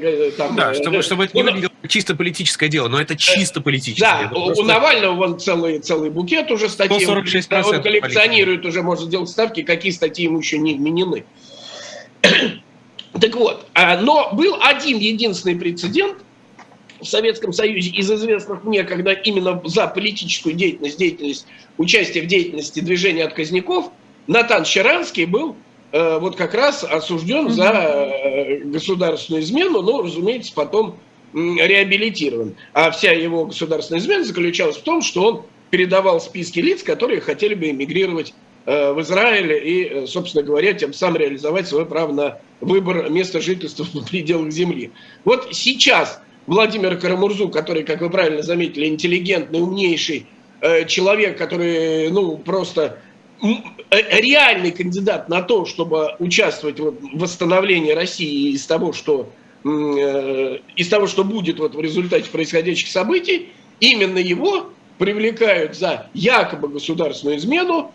Э, 0.00 0.30
там, 0.32 0.56
да, 0.56 0.74
чтобы, 0.74 0.98
э, 0.98 1.02
чтобы 1.02 1.24
это 1.24 1.36
не 1.36 1.42
выглядело 1.42 1.70
чисто 1.88 2.14
политическое 2.14 2.68
дело, 2.68 2.88
но 2.88 3.00
это 3.00 3.16
чисто 3.16 3.60
политическое. 3.60 4.24
Да, 4.24 4.28
просто... 4.28 4.62
у 4.62 4.64
Навального 4.64 5.14
вон 5.14 5.38
целый, 5.38 5.80
целый 5.80 6.10
букет 6.10 6.50
уже 6.50 6.68
статей. 6.68 7.06
Он 7.06 7.24
коллекционирует 7.24 8.64
уже, 8.64 8.82
может 8.82 9.06
сделать 9.06 9.28
ставки, 9.28 9.62
какие 9.62 9.92
статьи 9.92 10.24
ему 10.24 10.38
еще 10.38 10.58
не 10.58 10.74
вменены. 10.74 11.24
Так 12.22 13.36
вот, 13.36 13.66
а, 13.74 14.00
но 14.00 14.30
был 14.32 14.56
один 14.60 14.98
единственный 14.98 15.56
прецедент 15.56 16.18
в 17.00 17.04
Советском 17.04 17.52
Союзе 17.52 17.90
из 17.90 18.10
известных 18.10 18.64
мне, 18.64 18.84
когда 18.84 19.12
именно 19.12 19.60
за 19.64 19.86
политическую 19.86 20.54
деятельность, 20.54 20.98
деятельность, 20.98 21.46
участие 21.78 22.24
в 22.24 22.26
деятельности 22.26 22.80
движения 22.80 23.24
отказников, 23.24 23.90
Натан 24.26 24.64
Щеранский 24.64 25.24
был 25.24 25.56
Э, 25.92 26.18
вот 26.20 26.36
как 26.36 26.54
раз 26.54 26.84
осужден 26.84 27.50
за 27.50 27.72
э, 27.72 28.58
государственную 28.64 29.42
измену, 29.42 29.82
но, 29.82 30.02
разумеется, 30.02 30.52
потом 30.54 30.96
реабилитирован. 31.32 32.54
А 32.72 32.90
вся 32.90 33.12
его 33.12 33.46
государственная 33.46 34.00
измена 34.00 34.24
заключалась 34.24 34.76
в 34.76 34.82
том, 34.82 35.02
что 35.02 35.24
он 35.24 35.42
передавал 35.70 36.20
списки 36.20 36.60
лиц, 36.60 36.82
которые 36.82 37.20
хотели 37.20 37.54
бы 37.54 37.70
эмигрировать 37.70 38.34
в 38.66 39.00
Израиль 39.00 39.52
и, 39.52 40.06
собственно 40.06 40.44
говоря, 40.44 40.72
тем 40.74 40.92
самым 40.92 41.16
реализовать 41.16 41.66
свое 41.66 41.86
право 41.86 42.12
на 42.12 42.38
выбор 42.60 43.08
места 43.10 43.40
жительства 43.40 43.84
в 43.84 44.08
пределах 44.08 44.52
земли. 44.52 44.90
Вот 45.24 45.48
сейчас 45.52 46.20
Владимир 46.46 46.98
Карамурзу, 46.98 47.48
который, 47.48 47.84
как 47.84 48.00
вы 48.00 48.10
правильно 48.10 48.42
заметили, 48.42 48.86
интеллигентный, 48.86 49.60
умнейший 49.60 50.26
человек, 50.86 51.38
который, 51.38 52.10
ну, 52.10 52.36
просто 52.36 52.98
Э, 53.42 54.20
реальный 54.20 54.70
кандидат 54.70 55.28
на 55.28 55.42
то, 55.42 55.64
чтобы 55.64 56.14
участвовать 56.18 56.78
в 56.78 56.94
восстановлении 57.14 57.92
России 57.92 58.52
из 58.52 58.66
того, 58.66 58.92
что 58.92 59.30
э, 59.64 60.58
из 60.76 60.88
того, 60.88 61.06
что 61.06 61.24
будет 61.24 61.58
вот 61.58 61.74
в 61.74 61.80
результате 61.80 62.30
происходящих 62.30 62.88
событий, 62.88 63.48
именно 63.80 64.18
его 64.18 64.70
привлекают 64.98 65.76
за 65.76 66.08
якобы 66.12 66.68
государственную 66.68 67.38
измену, 67.38 67.92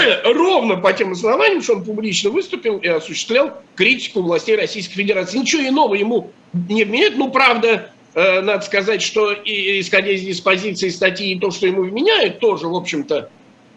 ровно 0.24 0.76
по 0.76 0.92
тем 0.92 1.12
основаниям, 1.12 1.62
что 1.62 1.74
он 1.74 1.84
публично 1.84 2.30
выступил 2.30 2.78
и 2.78 2.88
осуществлял 2.88 3.62
критику 3.74 4.22
властей 4.22 4.56
Российской 4.56 4.94
Федерации. 4.94 5.38
Ничего 5.38 5.66
иного 5.66 5.94
ему 5.94 6.30
не 6.52 6.84
вменяют. 6.84 7.16
Ну, 7.16 7.30
правда, 7.30 7.90
э, 8.14 8.40
надо 8.40 8.64
сказать, 8.64 9.02
что 9.02 9.32
исходя 9.44 10.10
из 10.12 10.22
диспозиции 10.22 10.88
статьи, 10.88 11.38
то, 11.38 11.50
что 11.50 11.66
ему 11.66 11.82
вменяют, 11.82 12.40
тоже, 12.40 12.66
в 12.68 12.74
общем-то, 12.74 13.30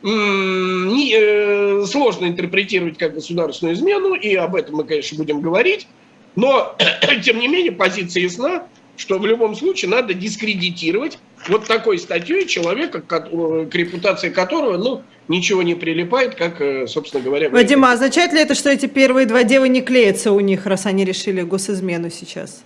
э, 0.04 1.86
сложно 1.86 2.26
интерпретировать 2.26 2.98
как 2.98 3.14
государственную 3.14 3.76
измену, 3.76 4.14
и 4.16 4.36
об 4.36 4.56
этом 4.56 4.76
мы, 4.76 4.84
конечно, 4.84 5.18
будем 5.18 5.42
говорить. 5.42 5.88
Но, 6.36 6.76
тем 7.24 7.40
не 7.40 7.48
менее, 7.48 7.72
позиция 7.72 8.24
ясна, 8.24 8.68
что 8.96 9.20
в 9.20 9.26
любом 9.26 9.56
случае 9.56 9.90
надо 9.90 10.14
дискредитировать 10.14 11.18
вот 11.48 11.66
такой 11.66 11.98
статьей 11.98 12.46
человека, 12.48 13.02
к 13.02 13.76
репутации 13.76 14.30
которого, 14.30 14.78
ну, 14.78 15.04
ничего 15.28 15.64
не 15.64 15.76
прилипает, 15.76 16.36
как, 16.36 16.62
э, 16.62 16.88
собственно 16.88 17.24
говоря... 17.24 17.50
Вадима, 17.50 17.92
а 17.92 17.94
означает 17.94 18.34
ли 18.34 18.40
это, 18.40 18.56
что 18.56 18.70
эти 18.70 18.86
первые 18.86 19.26
два 19.26 19.44
дела 19.44 19.66
не 19.66 19.82
клеятся 19.82 20.32
у 20.32 20.40
них, 20.40 20.66
раз 20.66 20.86
они 20.86 21.06
решили 21.06 21.42
госизмену 21.42 22.10
сейчас 22.10 22.64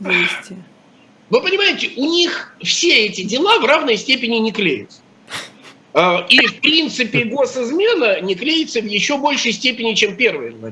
завести? 0.00 0.56
Вы 1.30 1.42
понимаете, 1.42 1.90
у 1.96 2.06
них 2.06 2.56
все 2.62 3.06
эти 3.06 3.22
дела 3.22 3.58
в 3.58 3.64
равной 3.64 3.96
степени 3.96 4.36
не 4.36 4.52
клеятся. 4.52 5.00
А, 5.92 6.24
и, 6.28 6.38
в 6.46 6.60
принципе, 6.60 7.24
госизмена 7.24 8.20
не 8.20 8.34
клеится 8.34 8.80
в 8.80 8.86
еще 8.86 9.18
большей 9.18 9.52
степени, 9.52 9.94
чем 9.94 10.16
первый 10.16 10.52
два 10.52 10.70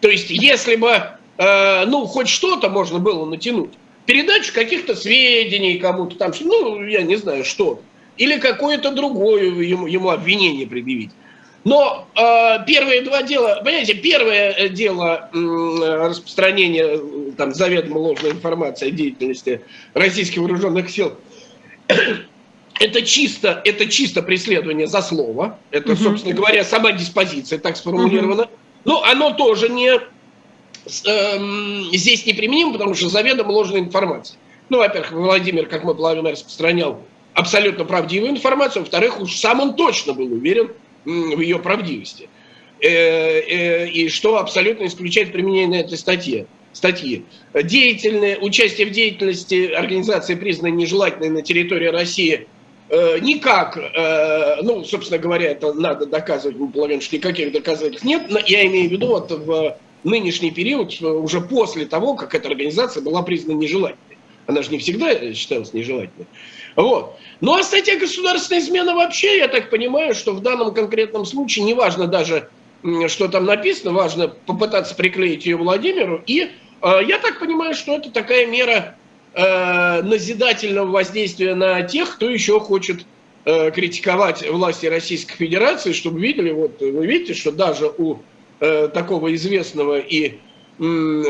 То 0.00 0.08
есть, 0.08 0.30
если 0.30 0.76
бы, 0.76 1.02
э, 1.38 1.84
ну, 1.86 2.06
хоть 2.06 2.28
что-то 2.28 2.68
можно 2.68 2.98
было 2.98 3.24
натянуть, 3.24 3.72
передачу 4.08 4.54
каких-то 4.54 4.96
сведений 4.96 5.78
кому-то 5.78 6.16
там, 6.16 6.32
ну, 6.40 6.82
я 6.82 7.02
не 7.02 7.16
знаю, 7.16 7.44
что. 7.44 7.82
Или 8.16 8.38
какое-то 8.38 8.90
другое 8.90 9.44
ему, 9.44 9.86
ему 9.86 10.08
обвинение 10.08 10.66
предъявить. 10.66 11.10
Но 11.64 12.08
э, 12.16 12.64
первые 12.66 13.02
два 13.02 13.22
дела, 13.22 13.60
понимаете, 13.62 13.92
первое 13.92 14.52
э, 14.52 14.70
дело 14.70 15.28
э, 15.30 16.08
распространения 16.08 16.84
э, 16.84 17.32
там 17.36 17.52
заведомо 17.52 17.98
ложной 17.98 18.30
информации 18.30 18.88
о 18.88 18.90
деятельности 18.90 19.60
российских 19.92 20.38
вооруженных 20.38 20.88
сил, 20.88 21.12
это 22.80 23.02
чисто, 23.02 23.60
это 23.62 23.86
чисто 23.86 24.22
преследование 24.22 24.86
за 24.86 25.02
слово. 25.02 25.58
Это, 25.70 25.92
угу. 25.92 26.02
собственно 26.02 26.34
говоря, 26.34 26.64
сама 26.64 26.92
диспозиция 26.92 27.58
так 27.58 27.76
сформулирована. 27.76 28.44
Угу. 28.44 28.50
Но 28.86 29.02
оно 29.02 29.32
тоже 29.34 29.68
не 29.68 30.00
э, 31.04 31.38
здесь 31.92 32.26
неприменимо, 32.26 32.72
потому 32.72 32.94
что 32.94 33.08
заведомо 33.08 33.50
ложная 33.50 33.80
информация. 33.80 34.38
Ну, 34.68 34.78
во-первых, 34.78 35.12
Владимир, 35.12 35.66
как 35.66 35.84
мы 35.84 35.94
плавно 35.94 36.30
распространял 36.30 37.02
абсолютно 37.34 37.84
правдивую 37.84 38.32
информацию, 38.32 38.82
во-вторых, 38.82 39.20
уж 39.20 39.36
сам 39.36 39.60
он 39.60 39.74
точно 39.76 40.12
был 40.12 40.32
уверен, 40.32 40.70
в 41.04 41.40
ее 41.40 41.58
правдивости. 41.58 42.28
Э, 42.80 43.40
э, 43.40 43.88
и 43.88 44.08
что 44.08 44.38
абсолютно 44.38 44.86
исключает 44.86 45.32
применение 45.32 45.82
этой 45.82 45.98
статьи. 45.98 46.46
статьи. 46.72 47.24
Деятельное, 47.54 48.38
участие 48.38 48.86
в 48.86 48.90
деятельности 48.90 49.72
организации, 49.72 50.36
признанной 50.36 50.76
нежелательной 50.76 51.30
на 51.30 51.42
территории 51.42 51.88
России, 51.88 52.46
э, 52.90 53.18
никак, 53.20 53.76
ну, 54.62 54.84
собственно 54.84 55.18
говоря, 55.18 55.50
это 55.50 55.72
надо 55.72 56.06
доказывать, 56.06 56.56
мы 56.56 56.70
полагаем, 56.70 57.00
что 57.00 57.16
никаких 57.16 57.52
доказательств 57.52 58.04
нет. 58.04 58.22
Я 58.46 58.64
имею 58.66 58.88
в 58.88 58.92
виду 58.92 59.08
вот 59.08 59.30
в 59.30 59.76
нынешний 60.04 60.50
период, 60.50 61.00
уже 61.00 61.40
после 61.40 61.86
того, 61.86 62.14
как 62.14 62.34
эта 62.34 62.48
организация 62.48 63.02
была 63.02 63.22
признана 63.22 63.58
нежелательной. 63.58 64.18
Она 64.46 64.62
же 64.62 64.70
не 64.70 64.78
всегда 64.78 65.34
считалась 65.34 65.74
нежелательной. 65.74 66.26
Вот. 66.76 67.18
Ну 67.40 67.54
а 67.54 67.62
статья 67.62 67.98
государственной 67.98 68.60
измены 68.60 68.94
вообще, 68.94 69.38
я 69.38 69.48
так 69.48 69.68
понимаю, 69.68 70.14
что 70.14 70.32
в 70.32 70.40
данном 70.40 70.72
конкретном 70.72 71.24
случае, 71.24 71.64
неважно 71.64 72.06
даже, 72.06 72.48
что 73.08 73.28
там 73.28 73.44
написано, 73.44 73.92
важно 73.92 74.28
попытаться 74.28 74.94
приклеить 74.94 75.44
ее 75.44 75.56
Владимиру. 75.56 76.22
И 76.26 76.50
э, 76.82 77.00
я 77.06 77.18
так 77.18 77.40
понимаю, 77.40 77.74
что 77.74 77.96
это 77.96 78.10
такая 78.10 78.46
мера 78.46 78.96
э, 79.34 80.02
назидательного 80.02 80.86
воздействия 80.86 81.54
на 81.54 81.82
тех, 81.82 82.14
кто 82.14 82.30
еще 82.30 82.60
хочет 82.60 83.04
э, 83.44 83.70
критиковать 83.70 84.48
власти 84.48 84.86
Российской 84.86 85.34
Федерации, 85.36 85.92
чтобы 85.92 86.20
видели, 86.20 86.52
вот 86.52 86.80
вы 86.80 87.06
видите, 87.06 87.34
что 87.34 87.50
даже 87.50 87.92
у 87.98 88.18
э, 88.60 88.88
такого 88.88 89.34
известного 89.34 89.98
и 89.98 90.38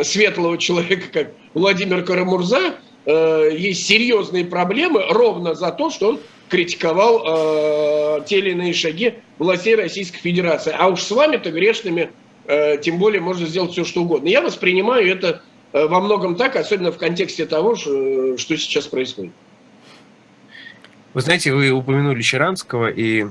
светлого 0.03 0.59
человека, 0.59 1.05
как 1.11 1.33
Владимир 1.55 2.05
Карамурза, 2.05 2.75
э, 3.07 3.51
есть 3.57 3.87
серьезные 3.87 4.45
проблемы 4.45 5.03
ровно 5.09 5.55
за 5.55 5.73
то, 5.73 5.91
что 5.91 6.11
он 6.11 6.21
критиковал 6.49 8.19
э, 8.19 8.25
те 8.27 8.39
или 8.39 8.51
иные 8.51 8.73
шаги 8.73 9.15
властей 9.39 9.75
Российской 9.75 10.19
Федерации. 10.19 10.75
А 10.77 10.89
уж 10.89 11.03
с 11.03 11.11
вами-то 11.11 11.51
грешными, 11.51 12.11
э, 12.47 12.79
тем 12.79 12.99
более, 12.99 13.21
можно 13.21 13.47
сделать 13.47 13.73
все, 13.73 13.85
что 13.85 14.03
угодно. 14.03 14.29
Я 14.29 14.43
воспринимаю 14.43 15.09
это 15.11 15.43
э, 15.73 15.87
во 15.87 16.01
многом 16.01 16.37
так, 16.37 16.57
особенно 16.57 16.93
в 16.93 16.99
контексте 16.99 17.47
того, 17.47 17.77
что, 17.77 18.37
что 18.37 18.57
сейчас 18.57 18.87
происходит. 18.87 19.33
Вы 21.15 21.23
знаете, 21.23 21.53
вы 21.53 21.71
упомянули 21.71 22.21
Щеранского, 22.21 22.89
и 22.89 23.27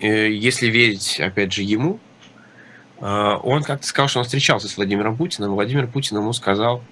э, 0.00 0.30
если 0.30 0.68
верить, 0.68 1.18
опять 1.20 1.52
же, 1.52 1.62
ему, 1.62 1.98
он 3.00 3.62
как-то 3.62 3.86
сказал, 3.86 4.08
что 4.08 4.18
он 4.20 4.24
встречался 4.24 4.68
с 4.68 4.76
Владимиром 4.76 5.16
Путиным. 5.16 5.52
Владимир 5.52 5.86
Путин 5.86 6.16
ему 6.16 6.32
сказал, 6.32 6.82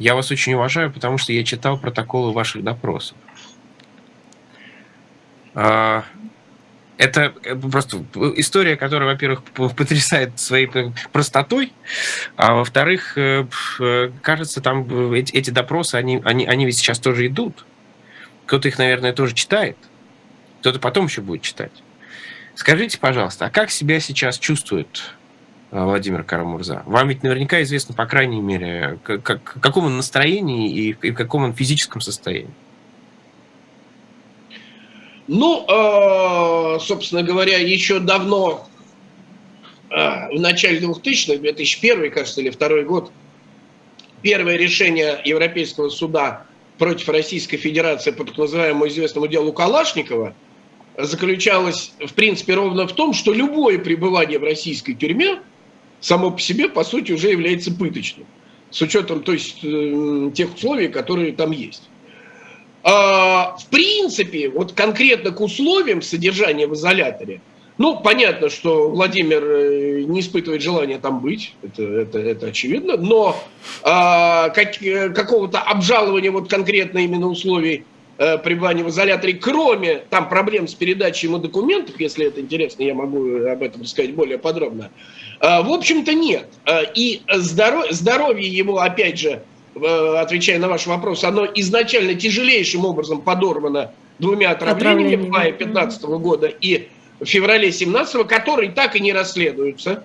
я 0.00 0.14
вас 0.14 0.30
очень 0.30 0.54
уважаю, 0.54 0.90
потому 0.90 1.18
что 1.18 1.32
я 1.32 1.44
читал 1.44 1.78
протоколы 1.78 2.32
ваших 2.32 2.64
допросов. 2.64 3.16
А, 5.54 6.04
это 6.96 7.34
просто 7.70 8.04
история, 8.36 8.76
которая, 8.76 9.10
во-первых, 9.10 9.42
потрясает 9.76 10.40
своей 10.40 10.68
простотой, 11.12 11.72
а 12.36 12.54
во-вторых, 12.54 13.16
э, 13.16 13.46
кажется, 14.22 14.60
там 14.60 15.12
эти, 15.12 15.50
допросы, 15.50 15.96
они, 15.96 16.20
они, 16.24 16.46
они 16.46 16.66
ведь 16.66 16.78
сейчас 16.78 16.98
тоже 16.98 17.26
идут. 17.26 17.64
Кто-то 18.46 18.68
их, 18.68 18.78
наверное, 18.78 19.12
тоже 19.12 19.34
читает, 19.34 19.76
кто-то 20.60 20.78
потом 20.80 21.06
еще 21.06 21.20
будет 21.20 21.42
читать. 21.42 21.72
Скажите, 22.54 22.98
пожалуйста, 22.98 23.46
а 23.46 23.50
как 23.50 23.70
себя 23.70 24.00
сейчас 24.00 24.38
чувствует 24.38 25.14
Э, 25.14 25.19
Владимир 25.70 26.24
Карамурза. 26.24 26.82
Вам 26.86 27.08
ведь 27.08 27.22
наверняка 27.22 27.62
известно, 27.62 27.94
по 27.94 28.06
крайней 28.06 28.40
мере, 28.40 28.98
как, 29.04 29.22
как, 29.22 29.56
в 29.56 29.60
каком 29.60 29.86
он 29.86 29.96
настроении 29.96 30.70
и, 30.70 30.96
и 31.02 31.10
в 31.12 31.14
каком 31.14 31.44
он 31.44 31.54
физическом 31.54 32.00
состоянии. 32.00 32.50
Ну, 35.28 35.64
э, 35.64 36.80
собственно 36.80 37.22
говоря, 37.22 37.56
еще 37.58 38.00
давно, 38.00 38.68
э, 39.90 40.36
в 40.36 40.40
начале 40.40 40.80
2000-х, 40.80 41.40
2001, 41.40 42.10
кажется, 42.10 42.40
или 42.40 42.50
второй 42.50 42.84
год, 42.84 43.12
первое 44.22 44.56
решение 44.56 45.20
Европейского 45.24 45.88
суда 45.88 46.46
против 46.78 47.08
Российской 47.10 47.58
Федерации 47.58 48.10
по 48.10 48.24
так 48.24 48.36
называемому 48.38 48.88
известному 48.88 49.28
делу 49.28 49.52
Калашникова 49.52 50.34
заключалось, 50.98 51.92
в 52.04 52.12
принципе, 52.14 52.54
ровно 52.54 52.88
в 52.88 52.92
том, 52.92 53.12
что 53.12 53.32
любое 53.32 53.78
пребывание 53.78 54.40
в 54.40 54.42
российской 54.42 54.94
тюрьме 54.94 55.38
само 56.00 56.30
по 56.30 56.40
себе, 56.40 56.68
по 56.68 56.84
сути, 56.84 57.12
уже 57.12 57.30
является 57.30 57.72
пыточным. 57.72 58.26
С 58.70 58.80
учетом 58.82 59.22
то 59.22 59.32
есть, 59.32 59.58
э, 59.62 60.30
тех 60.34 60.54
условий, 60.54 60.88
которые 60.88 61.32
там 61.32 61.50
есть. 61.50 61.82
А, 62.82 63.56
в 63.56 63.66
принципе, 63.66 64.48
вот 64.48 64.72
конкретно 64.72 65.32
к 65.32 65.40
условиям 65.40 66.00
содержания 66.02 66.66
в 66.66 66.74
изоляторе, 66.74 67.40
ну, 67.78 67.98
понятно, 67.98 68.50
что 68.50 68.90
Владимир 68.90 69.42
э, 69.42 70.02
не 70.02 70.20
испытывает 70.20 70.62
желания 70.62 70.98
там 70.98 71.20
быть, 71.20 71.54
это, 71.62 71.82
это, 71.82 72.18
это 72.18 72.46
очевидно, 72.48 72.96
но 72.96 73.36
а, 73.82 74.50
как, 74.50 74.82
э, 74.82 75.08
какого-то 75.10 75.60
обжалования 75.60 76.30
вот 76.30 76.48
конкретно 76.48 76.98
именно 76.98 77.26
условий 77.26 77.84
э, 78.20 78.36
пребывания 78.38 78.84
в 78.84 78.90
изоляторе, 78.90 79.34
кроме 79.34 80.02
там 80.10 80.28
проблем 80.28 80.68
с 80.68 80.74
передачей 80.74 81.26
ему 81.26 81.38
документов, 81.38 81.98
если 81.98 82.26
это 82.26 82.40
интересно, 82.40 82.82
я 82.82 82.94
могу 82.94 83.46
об 83.46 83.62
этом 83.62 83.82
рассказать 83.82 84.14
более 84.14 84.38
подробно, 84.38 84.90
э, 85.40 85.62
в 85.62 85.72
общем-то 85.72 86.12
нет. 86.12 86.46
Э, 86.66 86.82
и 86.94 87.22
здоровье, 87.32 87.92
здоровье 87.92 88.46
его, 88.46 88.78
опять 88.78 89.18
же, 89.18 89.42
э, 89.74 90.14
отвечая 90.18 90.58
на 90.58 90.68
ваш 90.68 90.86
вопрос, 90.86 91.24
оно 91.24 91.46
изначально 91.54 92.14
тяжелейшим 92.14 92.84
образом 92.84 93.22
подорвано 93.22 93.92
двумя 94.18 94.50
отравлениями 94.50 95.22
в 95.22 95.28
мае 95.30 95.52
2015 95.52 96.02
года 96.18 96.46
и 96.46 96.88
в 97.20 97.24
феврале 97.24 97.70
2017, 97.70 98.24
которые 98.24 98.70
так 98.70 98.96
и 98.96 99.00
не 99.00 99.14
расследуются. 99.14 100.04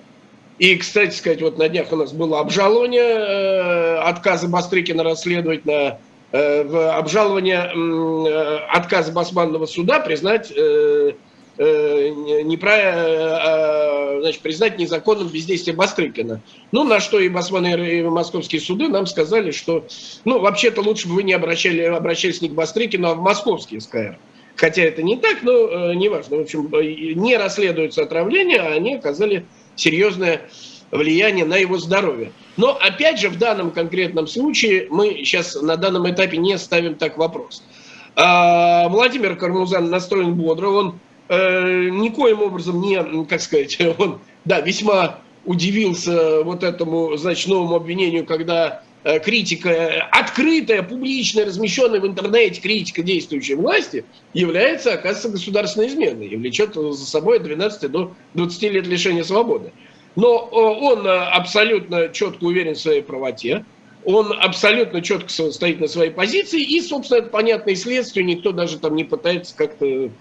И, 0.58 0.78
кстати 0.78 1.13
сказать, 1.13 1.41
вот 1.41 1.58
на 1.58 1.67
днях 1.67 1.91
у 1.91 1.97
нас 1.97 2.13
было 2.13 2.39
обжалование 2.39 3.01
э, 3.04 3.97
отказа 3.97 4.47
Бастрыкина 4.47 5.04
расследовать 5.04 5.65
на 5.65 5.71
Э, 5.73 5.97
обжалование 6.32 7.72
э, 7.74 8.58
отказа 8.70 9.12
Басманного 9.12 9.66
суда 9.66 10.00
признать 10.00 10.54
э, 10.56 11.14
неправильно, 12.44 14.20
значит, 14.20 14.42
признать 14.42 14.78
незаконным 14.78 15.30
бездействие 15.30 15.74
Бастрыкина. 15.74 16.42
Ну, 16.74 16.84
на 16.84 17.00
что 17.00 17.18
и 17.18 17.30
Басман, 17.30 17.66
и 17.66 18.04
московские 18.04 18.60
суды 18.60 18.90
нам 18.90 19.06
сказали, 19.06 19.52
что, 19.52 19.86
ну, 20.26 20.40
вообще-то 20.40 20.82
лучше 20.82 21.08
бы 21.08 21.16
вы 21.16 21.24
не 21.24 21.32
обращали, 21.32 21.82
обращались 21.82 22.42
не 22.42 22.50
к 22.50 22.54
Бастрыкину, 22.54 23.08
а 23.08 23.16
в 23.16 23.22
московский 23.22 23.80
СКР. 23.80 24.18
Хотя 24.58 24.84
это 24.84 25.02
не 25.02 25.18
так, 25.18 25.44
но 25.44 25.52
э, 25.52 25.96
неважно. 25.96 26.38
В 26.38 26.42
общем, 26.42 26.70
не 27.22 27.38
расследуются 27.38 28.04
отравления, 28.04 28.62
а 28.62 28.74
они 28.74 28.96
оказали 28.96 29.46
серьезное 29.76 30.50
влияние 30.91 31.45
на 31.45 31.56
его 31.56 31.78
здоровье. 31.78 32.32
Но 32.58 32.78
опять 32.80 33.19
же, 33.19 33.30
в 33.30 33.38
данном 33.38 33.71
конкретном 33.71 34.28
случае 34.28 34.88
мы 34.89 35.10
сейчас 35.24 35.60
на 35.62 35.76
данном 35.78 36.10
этапе 36.10 36.38
не 36.38 36.58
ставим 36.58 36.95
так 36.95 37.17
вопрос. 37.17 37.63
А, 38.15 38.88
Владимир 38.89 39.36
Кармузан 39.36 39.89
настроен 39.89 40.36
бодро, 40.36 40.69
он 40.69 41.00
э, 41.28 41.89
никоим 41.89 42.41
образом 42.41 42.82
не, 42.82 43.26
как 43.26 43.41
сказать, 43.41 43.78
он, 43.98 44.19
да, 44.45 44.62
весьма 44.62 45.19
удивился 45.43 46.43
вот 46.43 46.63
этому, 46.63 47.15
значит, 47.17 47.48
новому 47.48 47.76
обвинению, 47.76 48.26
когда 48.26 48.84
э, 49.04 49.19
критика, 49.19 50.08
открытая, 50.12 50.82
публичная, 50.82 51.45
размещенная 51.45 52.00
в 52.00 52.08
интернете 52.08 52.62
критика 52.62 53.04
действующей 53.04 53.56
власти 53.56 54.06
является, 54.34 54.93
оказывается, 54.93 55.30
государственной 55.30 55.88
изменой 55.88 56.28
и 56.28 56.36
влечет 56.36 56.74
за 56.74 57.06
собой 57.06 57.38
от 57.38 57.43
12 57.43 57.91
до 57.91 58.13
20 58.34 58.63
лет 58.63 58.88
лишения 58.88 59.24
свободы. 59.24 59.71
Но 60.15 60.49
э, 60.51 60.56
он 60.56 61.06
э, 61.06 61.10
абсолютно 61.10 62.10
четко 62.10 62.45
уверен 62.45 62.73
в 62.73 62.80
своей 62.80 63.01
правоте, 63.01 63.65
он 64.06 64.34
абсолютно 64.39 65.01
четко 65.01 65.30
стоит 65.30 65.80
на 65.80 65.88
своей 65.88 66.12
позиции, 66.12 66.62
и, 66.62 66.80
собственно, 66.80 67.19
это 67.19 67.30
понятное 67.30 67.75
следствие, 67.75 68.25
никто 68.25 68.51
даже 68.51 68.78
там 68.78 68.95
не 68.95 69.04
пытается 69.04 69.56
как-то 69.56 70.12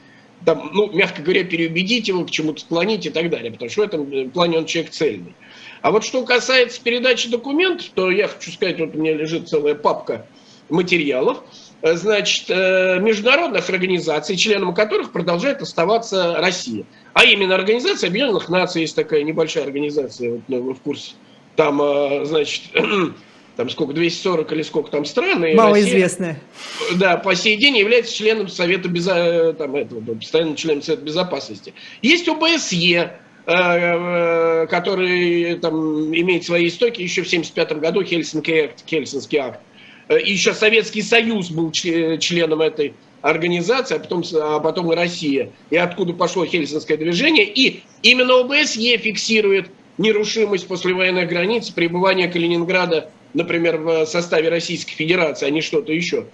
там, 0.44 0.70
ну, 0.72 0.90
мягко 0.92 1.22
говоря, 1.22 1.44
переубедить 1.44 2.08
его, 2.08 2.24
к 2.24 2.30
чему-то 2.30 2.60
склонить 2.60 3.06
и 3.06 3.10
так 3.10 3.30
далее, 3.30 3.50
потому 3.50 3.70
что 3.70 3.82
в 3.82 3.84
этом 3.84 4.30
плане 4.30 4.58
он 4.58 4.66
человек 4.66 4.92
цельный. 4.92 5.34
А 5.82 5.90
вот 5.90 6.04
что 6.04 6.24
касается 6.24 6.82
передачи 6.82 7.28
документов, 7.28 7.88
то 7.94 8.10
я 8.10 8.28
хочу 8.28 8.50
сказать, 8.50 8.78
вот 8.78 8.94
у 8.94 8.98
меня 8.98 9.14
лежит 9.14 9.48
целая 9.48 9.74
папка 9.74 10.26
материалов, 10.68 11.38
э, 11.38 11.44
значит, 11.92 12.46
э, 12.48 12.98
международных 12.98 13.68
организаций, 13.68 14.36
членом 14.36 14.74
которых 14.74 15.12
продолжает 15.12 15.60
оставаться 15.60 16.36
Россия. 16.38 16.84
А 17.12 17.24
именно 17.24 17.54
Организация 17.54 18.08
Объединенных 18.08 18.48
Наций, 18.48 18.82
есть 18.82 18.96
такая 18.96 19.22
небольшая 19.22 19.64
организация, 19.64 20.32
вот, 20.32 20.40
ну, 20.48 20.62
вы 20.62 20.74
в 20.74 20.80
курсе, 20.80 21.12
там, 21.56 21.80
э, 21.82 22.24
значит, 22.24 22.62
там 23.56 23.68
сколько, 23.68 23.92
240 23.92 24.50
или 24.52 24.62
сколько 24.62 24.90
там 24.90 25.04
стран. 25.04 25.44
И 25.44 25.54
Малоизвестная. 25.54 26.40
Россия, 26.80 26.98
да, 26.98 27.16
по 27.18 27.34
сей 27.34 27.58
день 27.58 27.76
является 27.76 28.16
членом 28.16 28.48
Совета, 28.48 28.88
Безо... 28.88 29.52
там, 29.52 29.76
этого, 29.76 30.00
постоянным 30.14 30.56
членом 30.56 30.80
Совета 30.80 31.04
Безопасности. 31.04 31.74
Есть 32.00 32.26
ОБСЕ, 32.28 33.20
который 33.44 35.56
там 35.56 36.14
имеет 36.14 36.44
свои 36.44 36.68
истоки 36.68 37.02
еще 37.02 37.22
в 37.22 37.26
1975 37.26 37.78
году, 37.78 38.02
Хельсинский 38.02 38.64
акт. 38.64 38.84
Хельсинский 38.88 39.38
акт. 39.38 39.60
И 40.08 40.32
еще 40.32 40.52
Советский 40.52 41.02
Союз 41.02 41.50
был 41.50 41.70
членом 41.72 42.60
этой 42.60 42.94
организации, 43.22 43.96
а 43.96 43.98
потом, 43.98 44.22
а 44.34 44.60
потом 44.60 44.92
и 44.92 44.94
Россия. 44.94 45.50
И 45.70 45.76
откуда 45.76 46.12
пошло 46.12 46.44
Хельсинское 46.44 46.98
движение. 46.98 47.46
И 47.46 47.82
именно 48.02 48.40
ОБСЕ 48.40 48.98
фиксирует 48.98 49.70
нерушимость 49.96 50.68
послевоенных 50.68 51.28
границ 51.28 51.70
пребывания 51.70 52.28
Калининграда, 52.28 53.10
например, 53.32 53.78
в 53.78 54.06
составе 54.06 54.50
Российской 54.50 54.92
Федерации, 54.92 55.46
а 55.46 55.50
не 55.50 55.62
что-то 55.62 55.92
еще. 55.92 56.26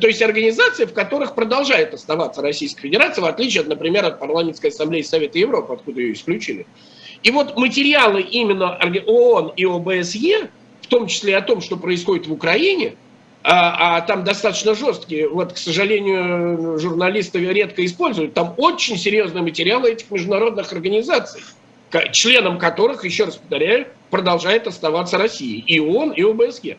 То 0.00 0.06
есть 0.06 0.20
организации, 0.20 0.84
в 0.84 0.92
которых 0.92 1.34
продолжает 1.34 1.94
оставаться 1.94 2.42
Российская 2.42 2.82
Федерация, 2.82 3.22
в 3.22 3.26
отличие, 3.26 3.62
от, 3.62 3.68
например, 3.68 4.04
от 4.04 4.18
Парламентской 4.18 4.68
Ассамблеи 4.68 5.02
Совета 5.02 5.38
Европы, 5.38 5.72
откуда 5.72 6.00
ее 6.00 6.12
исключили. 6.12 6.66
И 7.22 7.30
вот 7.30 7.56
материалы 7.56 8.20
именно 8.20 8.78
ООН 9.06 9.52
и 9.56 9.64
ОБСЕ, 9.64 10.50
в 10.82 10.86
том 10.88 11.06
числе 11.06 11.36
о 11.36 11.40
том, 11.40 11.60
что 11.62 11.76
происходит 11.76 12.26
в 12.26 12.32
Украине, 12.32 12.96
а, 13.46 13.98
а 13.98 14.00
там 14.00 14.24
достаточно 14.24 14.74
жесткие, 14.74 15.28
вот, 15.28 15.52
к 15.52 15.58
сожалению, 15.58 16.78
журналисты 16.78 17.40
редко 17.40 17.84
используют, 17.84 18.32
там 18.32 18.54
очень 18.56 18.96
серьезные 18.96 19.42
материалы 19.42 19.92
этих 19.92 20.10
международных 20.10 20.72
организаций, 20.72 21.42
членом 22.12 22.58
которых, 22.58 23.04
еще 23.04 23.24
раз 23.24 23.36
повторяю, 23.36 23.88
продолжает 24.08 24.66
оставаться 24.66 25.18
Россия, 25.18 25.62
и 25.62 25.78
ООН, 25.78 26.12
и 26.12 26.22
ОБСЕ. 26.22 26.78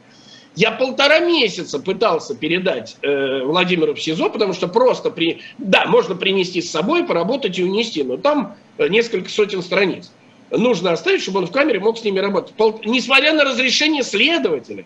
Я 0.55 0.71
полтора 0.71 1.19
месяца 1.19 1.79
пытался 1.79 2.33
передать 2.33 2.97
э, 3.03 3.43
Владимиру 3.43 3.93
в 3.93 4.01
СИЗО, 4.01 4.29
потому 4.29 4.53
что 4.53 4.67
просто 4.67 5.11
при... 5.11 5.41
Да, 5.59 5.85
можно 5.85 6.15
принести 6.15 6.61
с 6.61 6.71
собой, 6.71 7.03
поработать 7.03 7.59
и 7.59 7.63
унести, 7.63 8.03
но 8.03 8.17
там 8.17 8.55
э, 8.77 8.87
несколько 8.87 9.29
сотен 9.29 9.61
страниц. 9.61 10.11
Нужно 10.49 10.93
оставить, 10.93 11.21
чтобы 11.21 11.39
он 11.39 11.47
в 11.47 11.51
камере 11.51 11.79
мог 11.79 11.97
с 11.97 12.03
ними 12.03 12.19
работать. 12.19 12.55
Пол... 12.55 12.79
Несмотря 12.85 13.33
на 13.33 13.43
разрешение 13.43 14.01
следователя, 14.01 14.85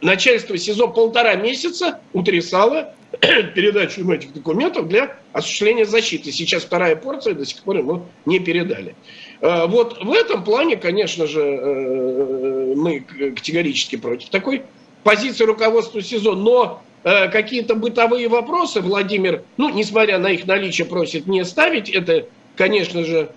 начальство 0.00 0.56
СИЗО 0.56 0.88
полтора 0.88 1.34
месяца 1.34 2.00
утрясало 2.12 2.94
передачу 3.54 4.00
ему 4.00 4.12
этих 4.12 4.32
документов 4.32 4.88
для 4.88 5.16
осуществления 5.32 5.84
защиты. 5.84 6.30
Сейчас 6.30 6.64
вторая 6.64 6.96
порция 6.96 7.34
до 7.34 7.44
сих 7.46 7.62
пор 7.62 7.78
ему 7.78 8.06
не 8.26 8.38
передали. 8.38 8.94
Э, 9.40 9.66
вот 9.66 10.02
в 10.02 10.12
этом 10.12 10.44
плане, 10.44 10.76
конечно 10.76 11.26
же, 11.26 11.40
э, 11.40 12.74
мы 12.76 13.00
категорически 13.00 13.96
против 13.96 14.28
такой 14.28 14.62
позиции 15.04 15.44
руководства 15.44 16.02
СИЗО, 16.02 16.34
но 16.34 16.82
э, 17.04 17.28
какие-то 17.28 17.74
бытовые 17.74 18.28
вопросы 18.28 18.80
Владимир, 18.80 19.42
ну, 19.56 19.70
несмотря 19.70 20.18
на 20.18 20.28
их 20.28 20.46
наличие, 20.46 20.86
просит 20.86 21.26
не 21.26 21.44
ставить. 21.44 21.88
Это, 21.88 22.26
конечно 22.56 23.04
же, 23.04 23.30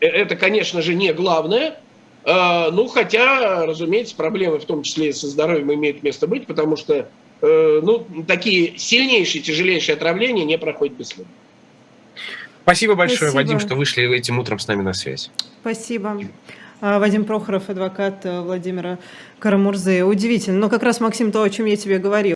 это, 0.00 0.36
конечно 0.36 0.82
же, 0.82 0.94
не 0.94 1.12
главное. 1.12 1.78
Э, 2.26 2.70
ну, 2.72 2.88
хотя, 2.88 3.64
разумеется, 3.66 4.16
проблемы, 4.16 4.58
в 4.58 4.64
том 4.64 4.82
числе 4.82 5.10
и 5.10 5.12
со 5.12 5.28
здоровьем, 5.28 5.72
имеют 5.72 6.02
место 6.02 6.26
быть, 6.26 6.46
потому 6.48 6.76
что 6.76 7.08
э, 7.40 7.80
ну, 7.82 8.04
такие 8.26 8.76
сильнейшие, 8.76 9.42
тяжелейшие 9.42 9.94
отравления 9.94 10.44
не 10.44 10.58
проходят 10.58 10.96
бесследно. 10.96 11.32
Спасибо 12.64 12.96
большое, 12.96 13.30
Спасибо. 13.30 13.36
Вадим, 13.36 13.60
что 13.60 13.76
вышли 13.76 14.12
этим 14.12 14.40
утром 14.40 14.58
с 14.58 14.66
нами 14.66 14.82
на 14.82 14.92
связь. 14.92 15.30
Спасибо. 15.60 16.20
А, 16.80 16.98
Вадим 16.98 17.24
Прохоров, 17.24 17.70
адвокат 17.70 18.26
э, 18.26 18.40
Владимира 18.40 18.98
Карамурзы. 19.38 20.04
Удивительно. 20.04 20.58
Но 20.58 20.68
как 20.68 20.82
раз, 20.82 21.00
Максим, 21.00 21.30
то, 21.30 21.44
о 21.44 21.48
чем 21.48 21.66
я 21.66 21.76
тебе 21.76 21.98
говорил. 21.98 22.16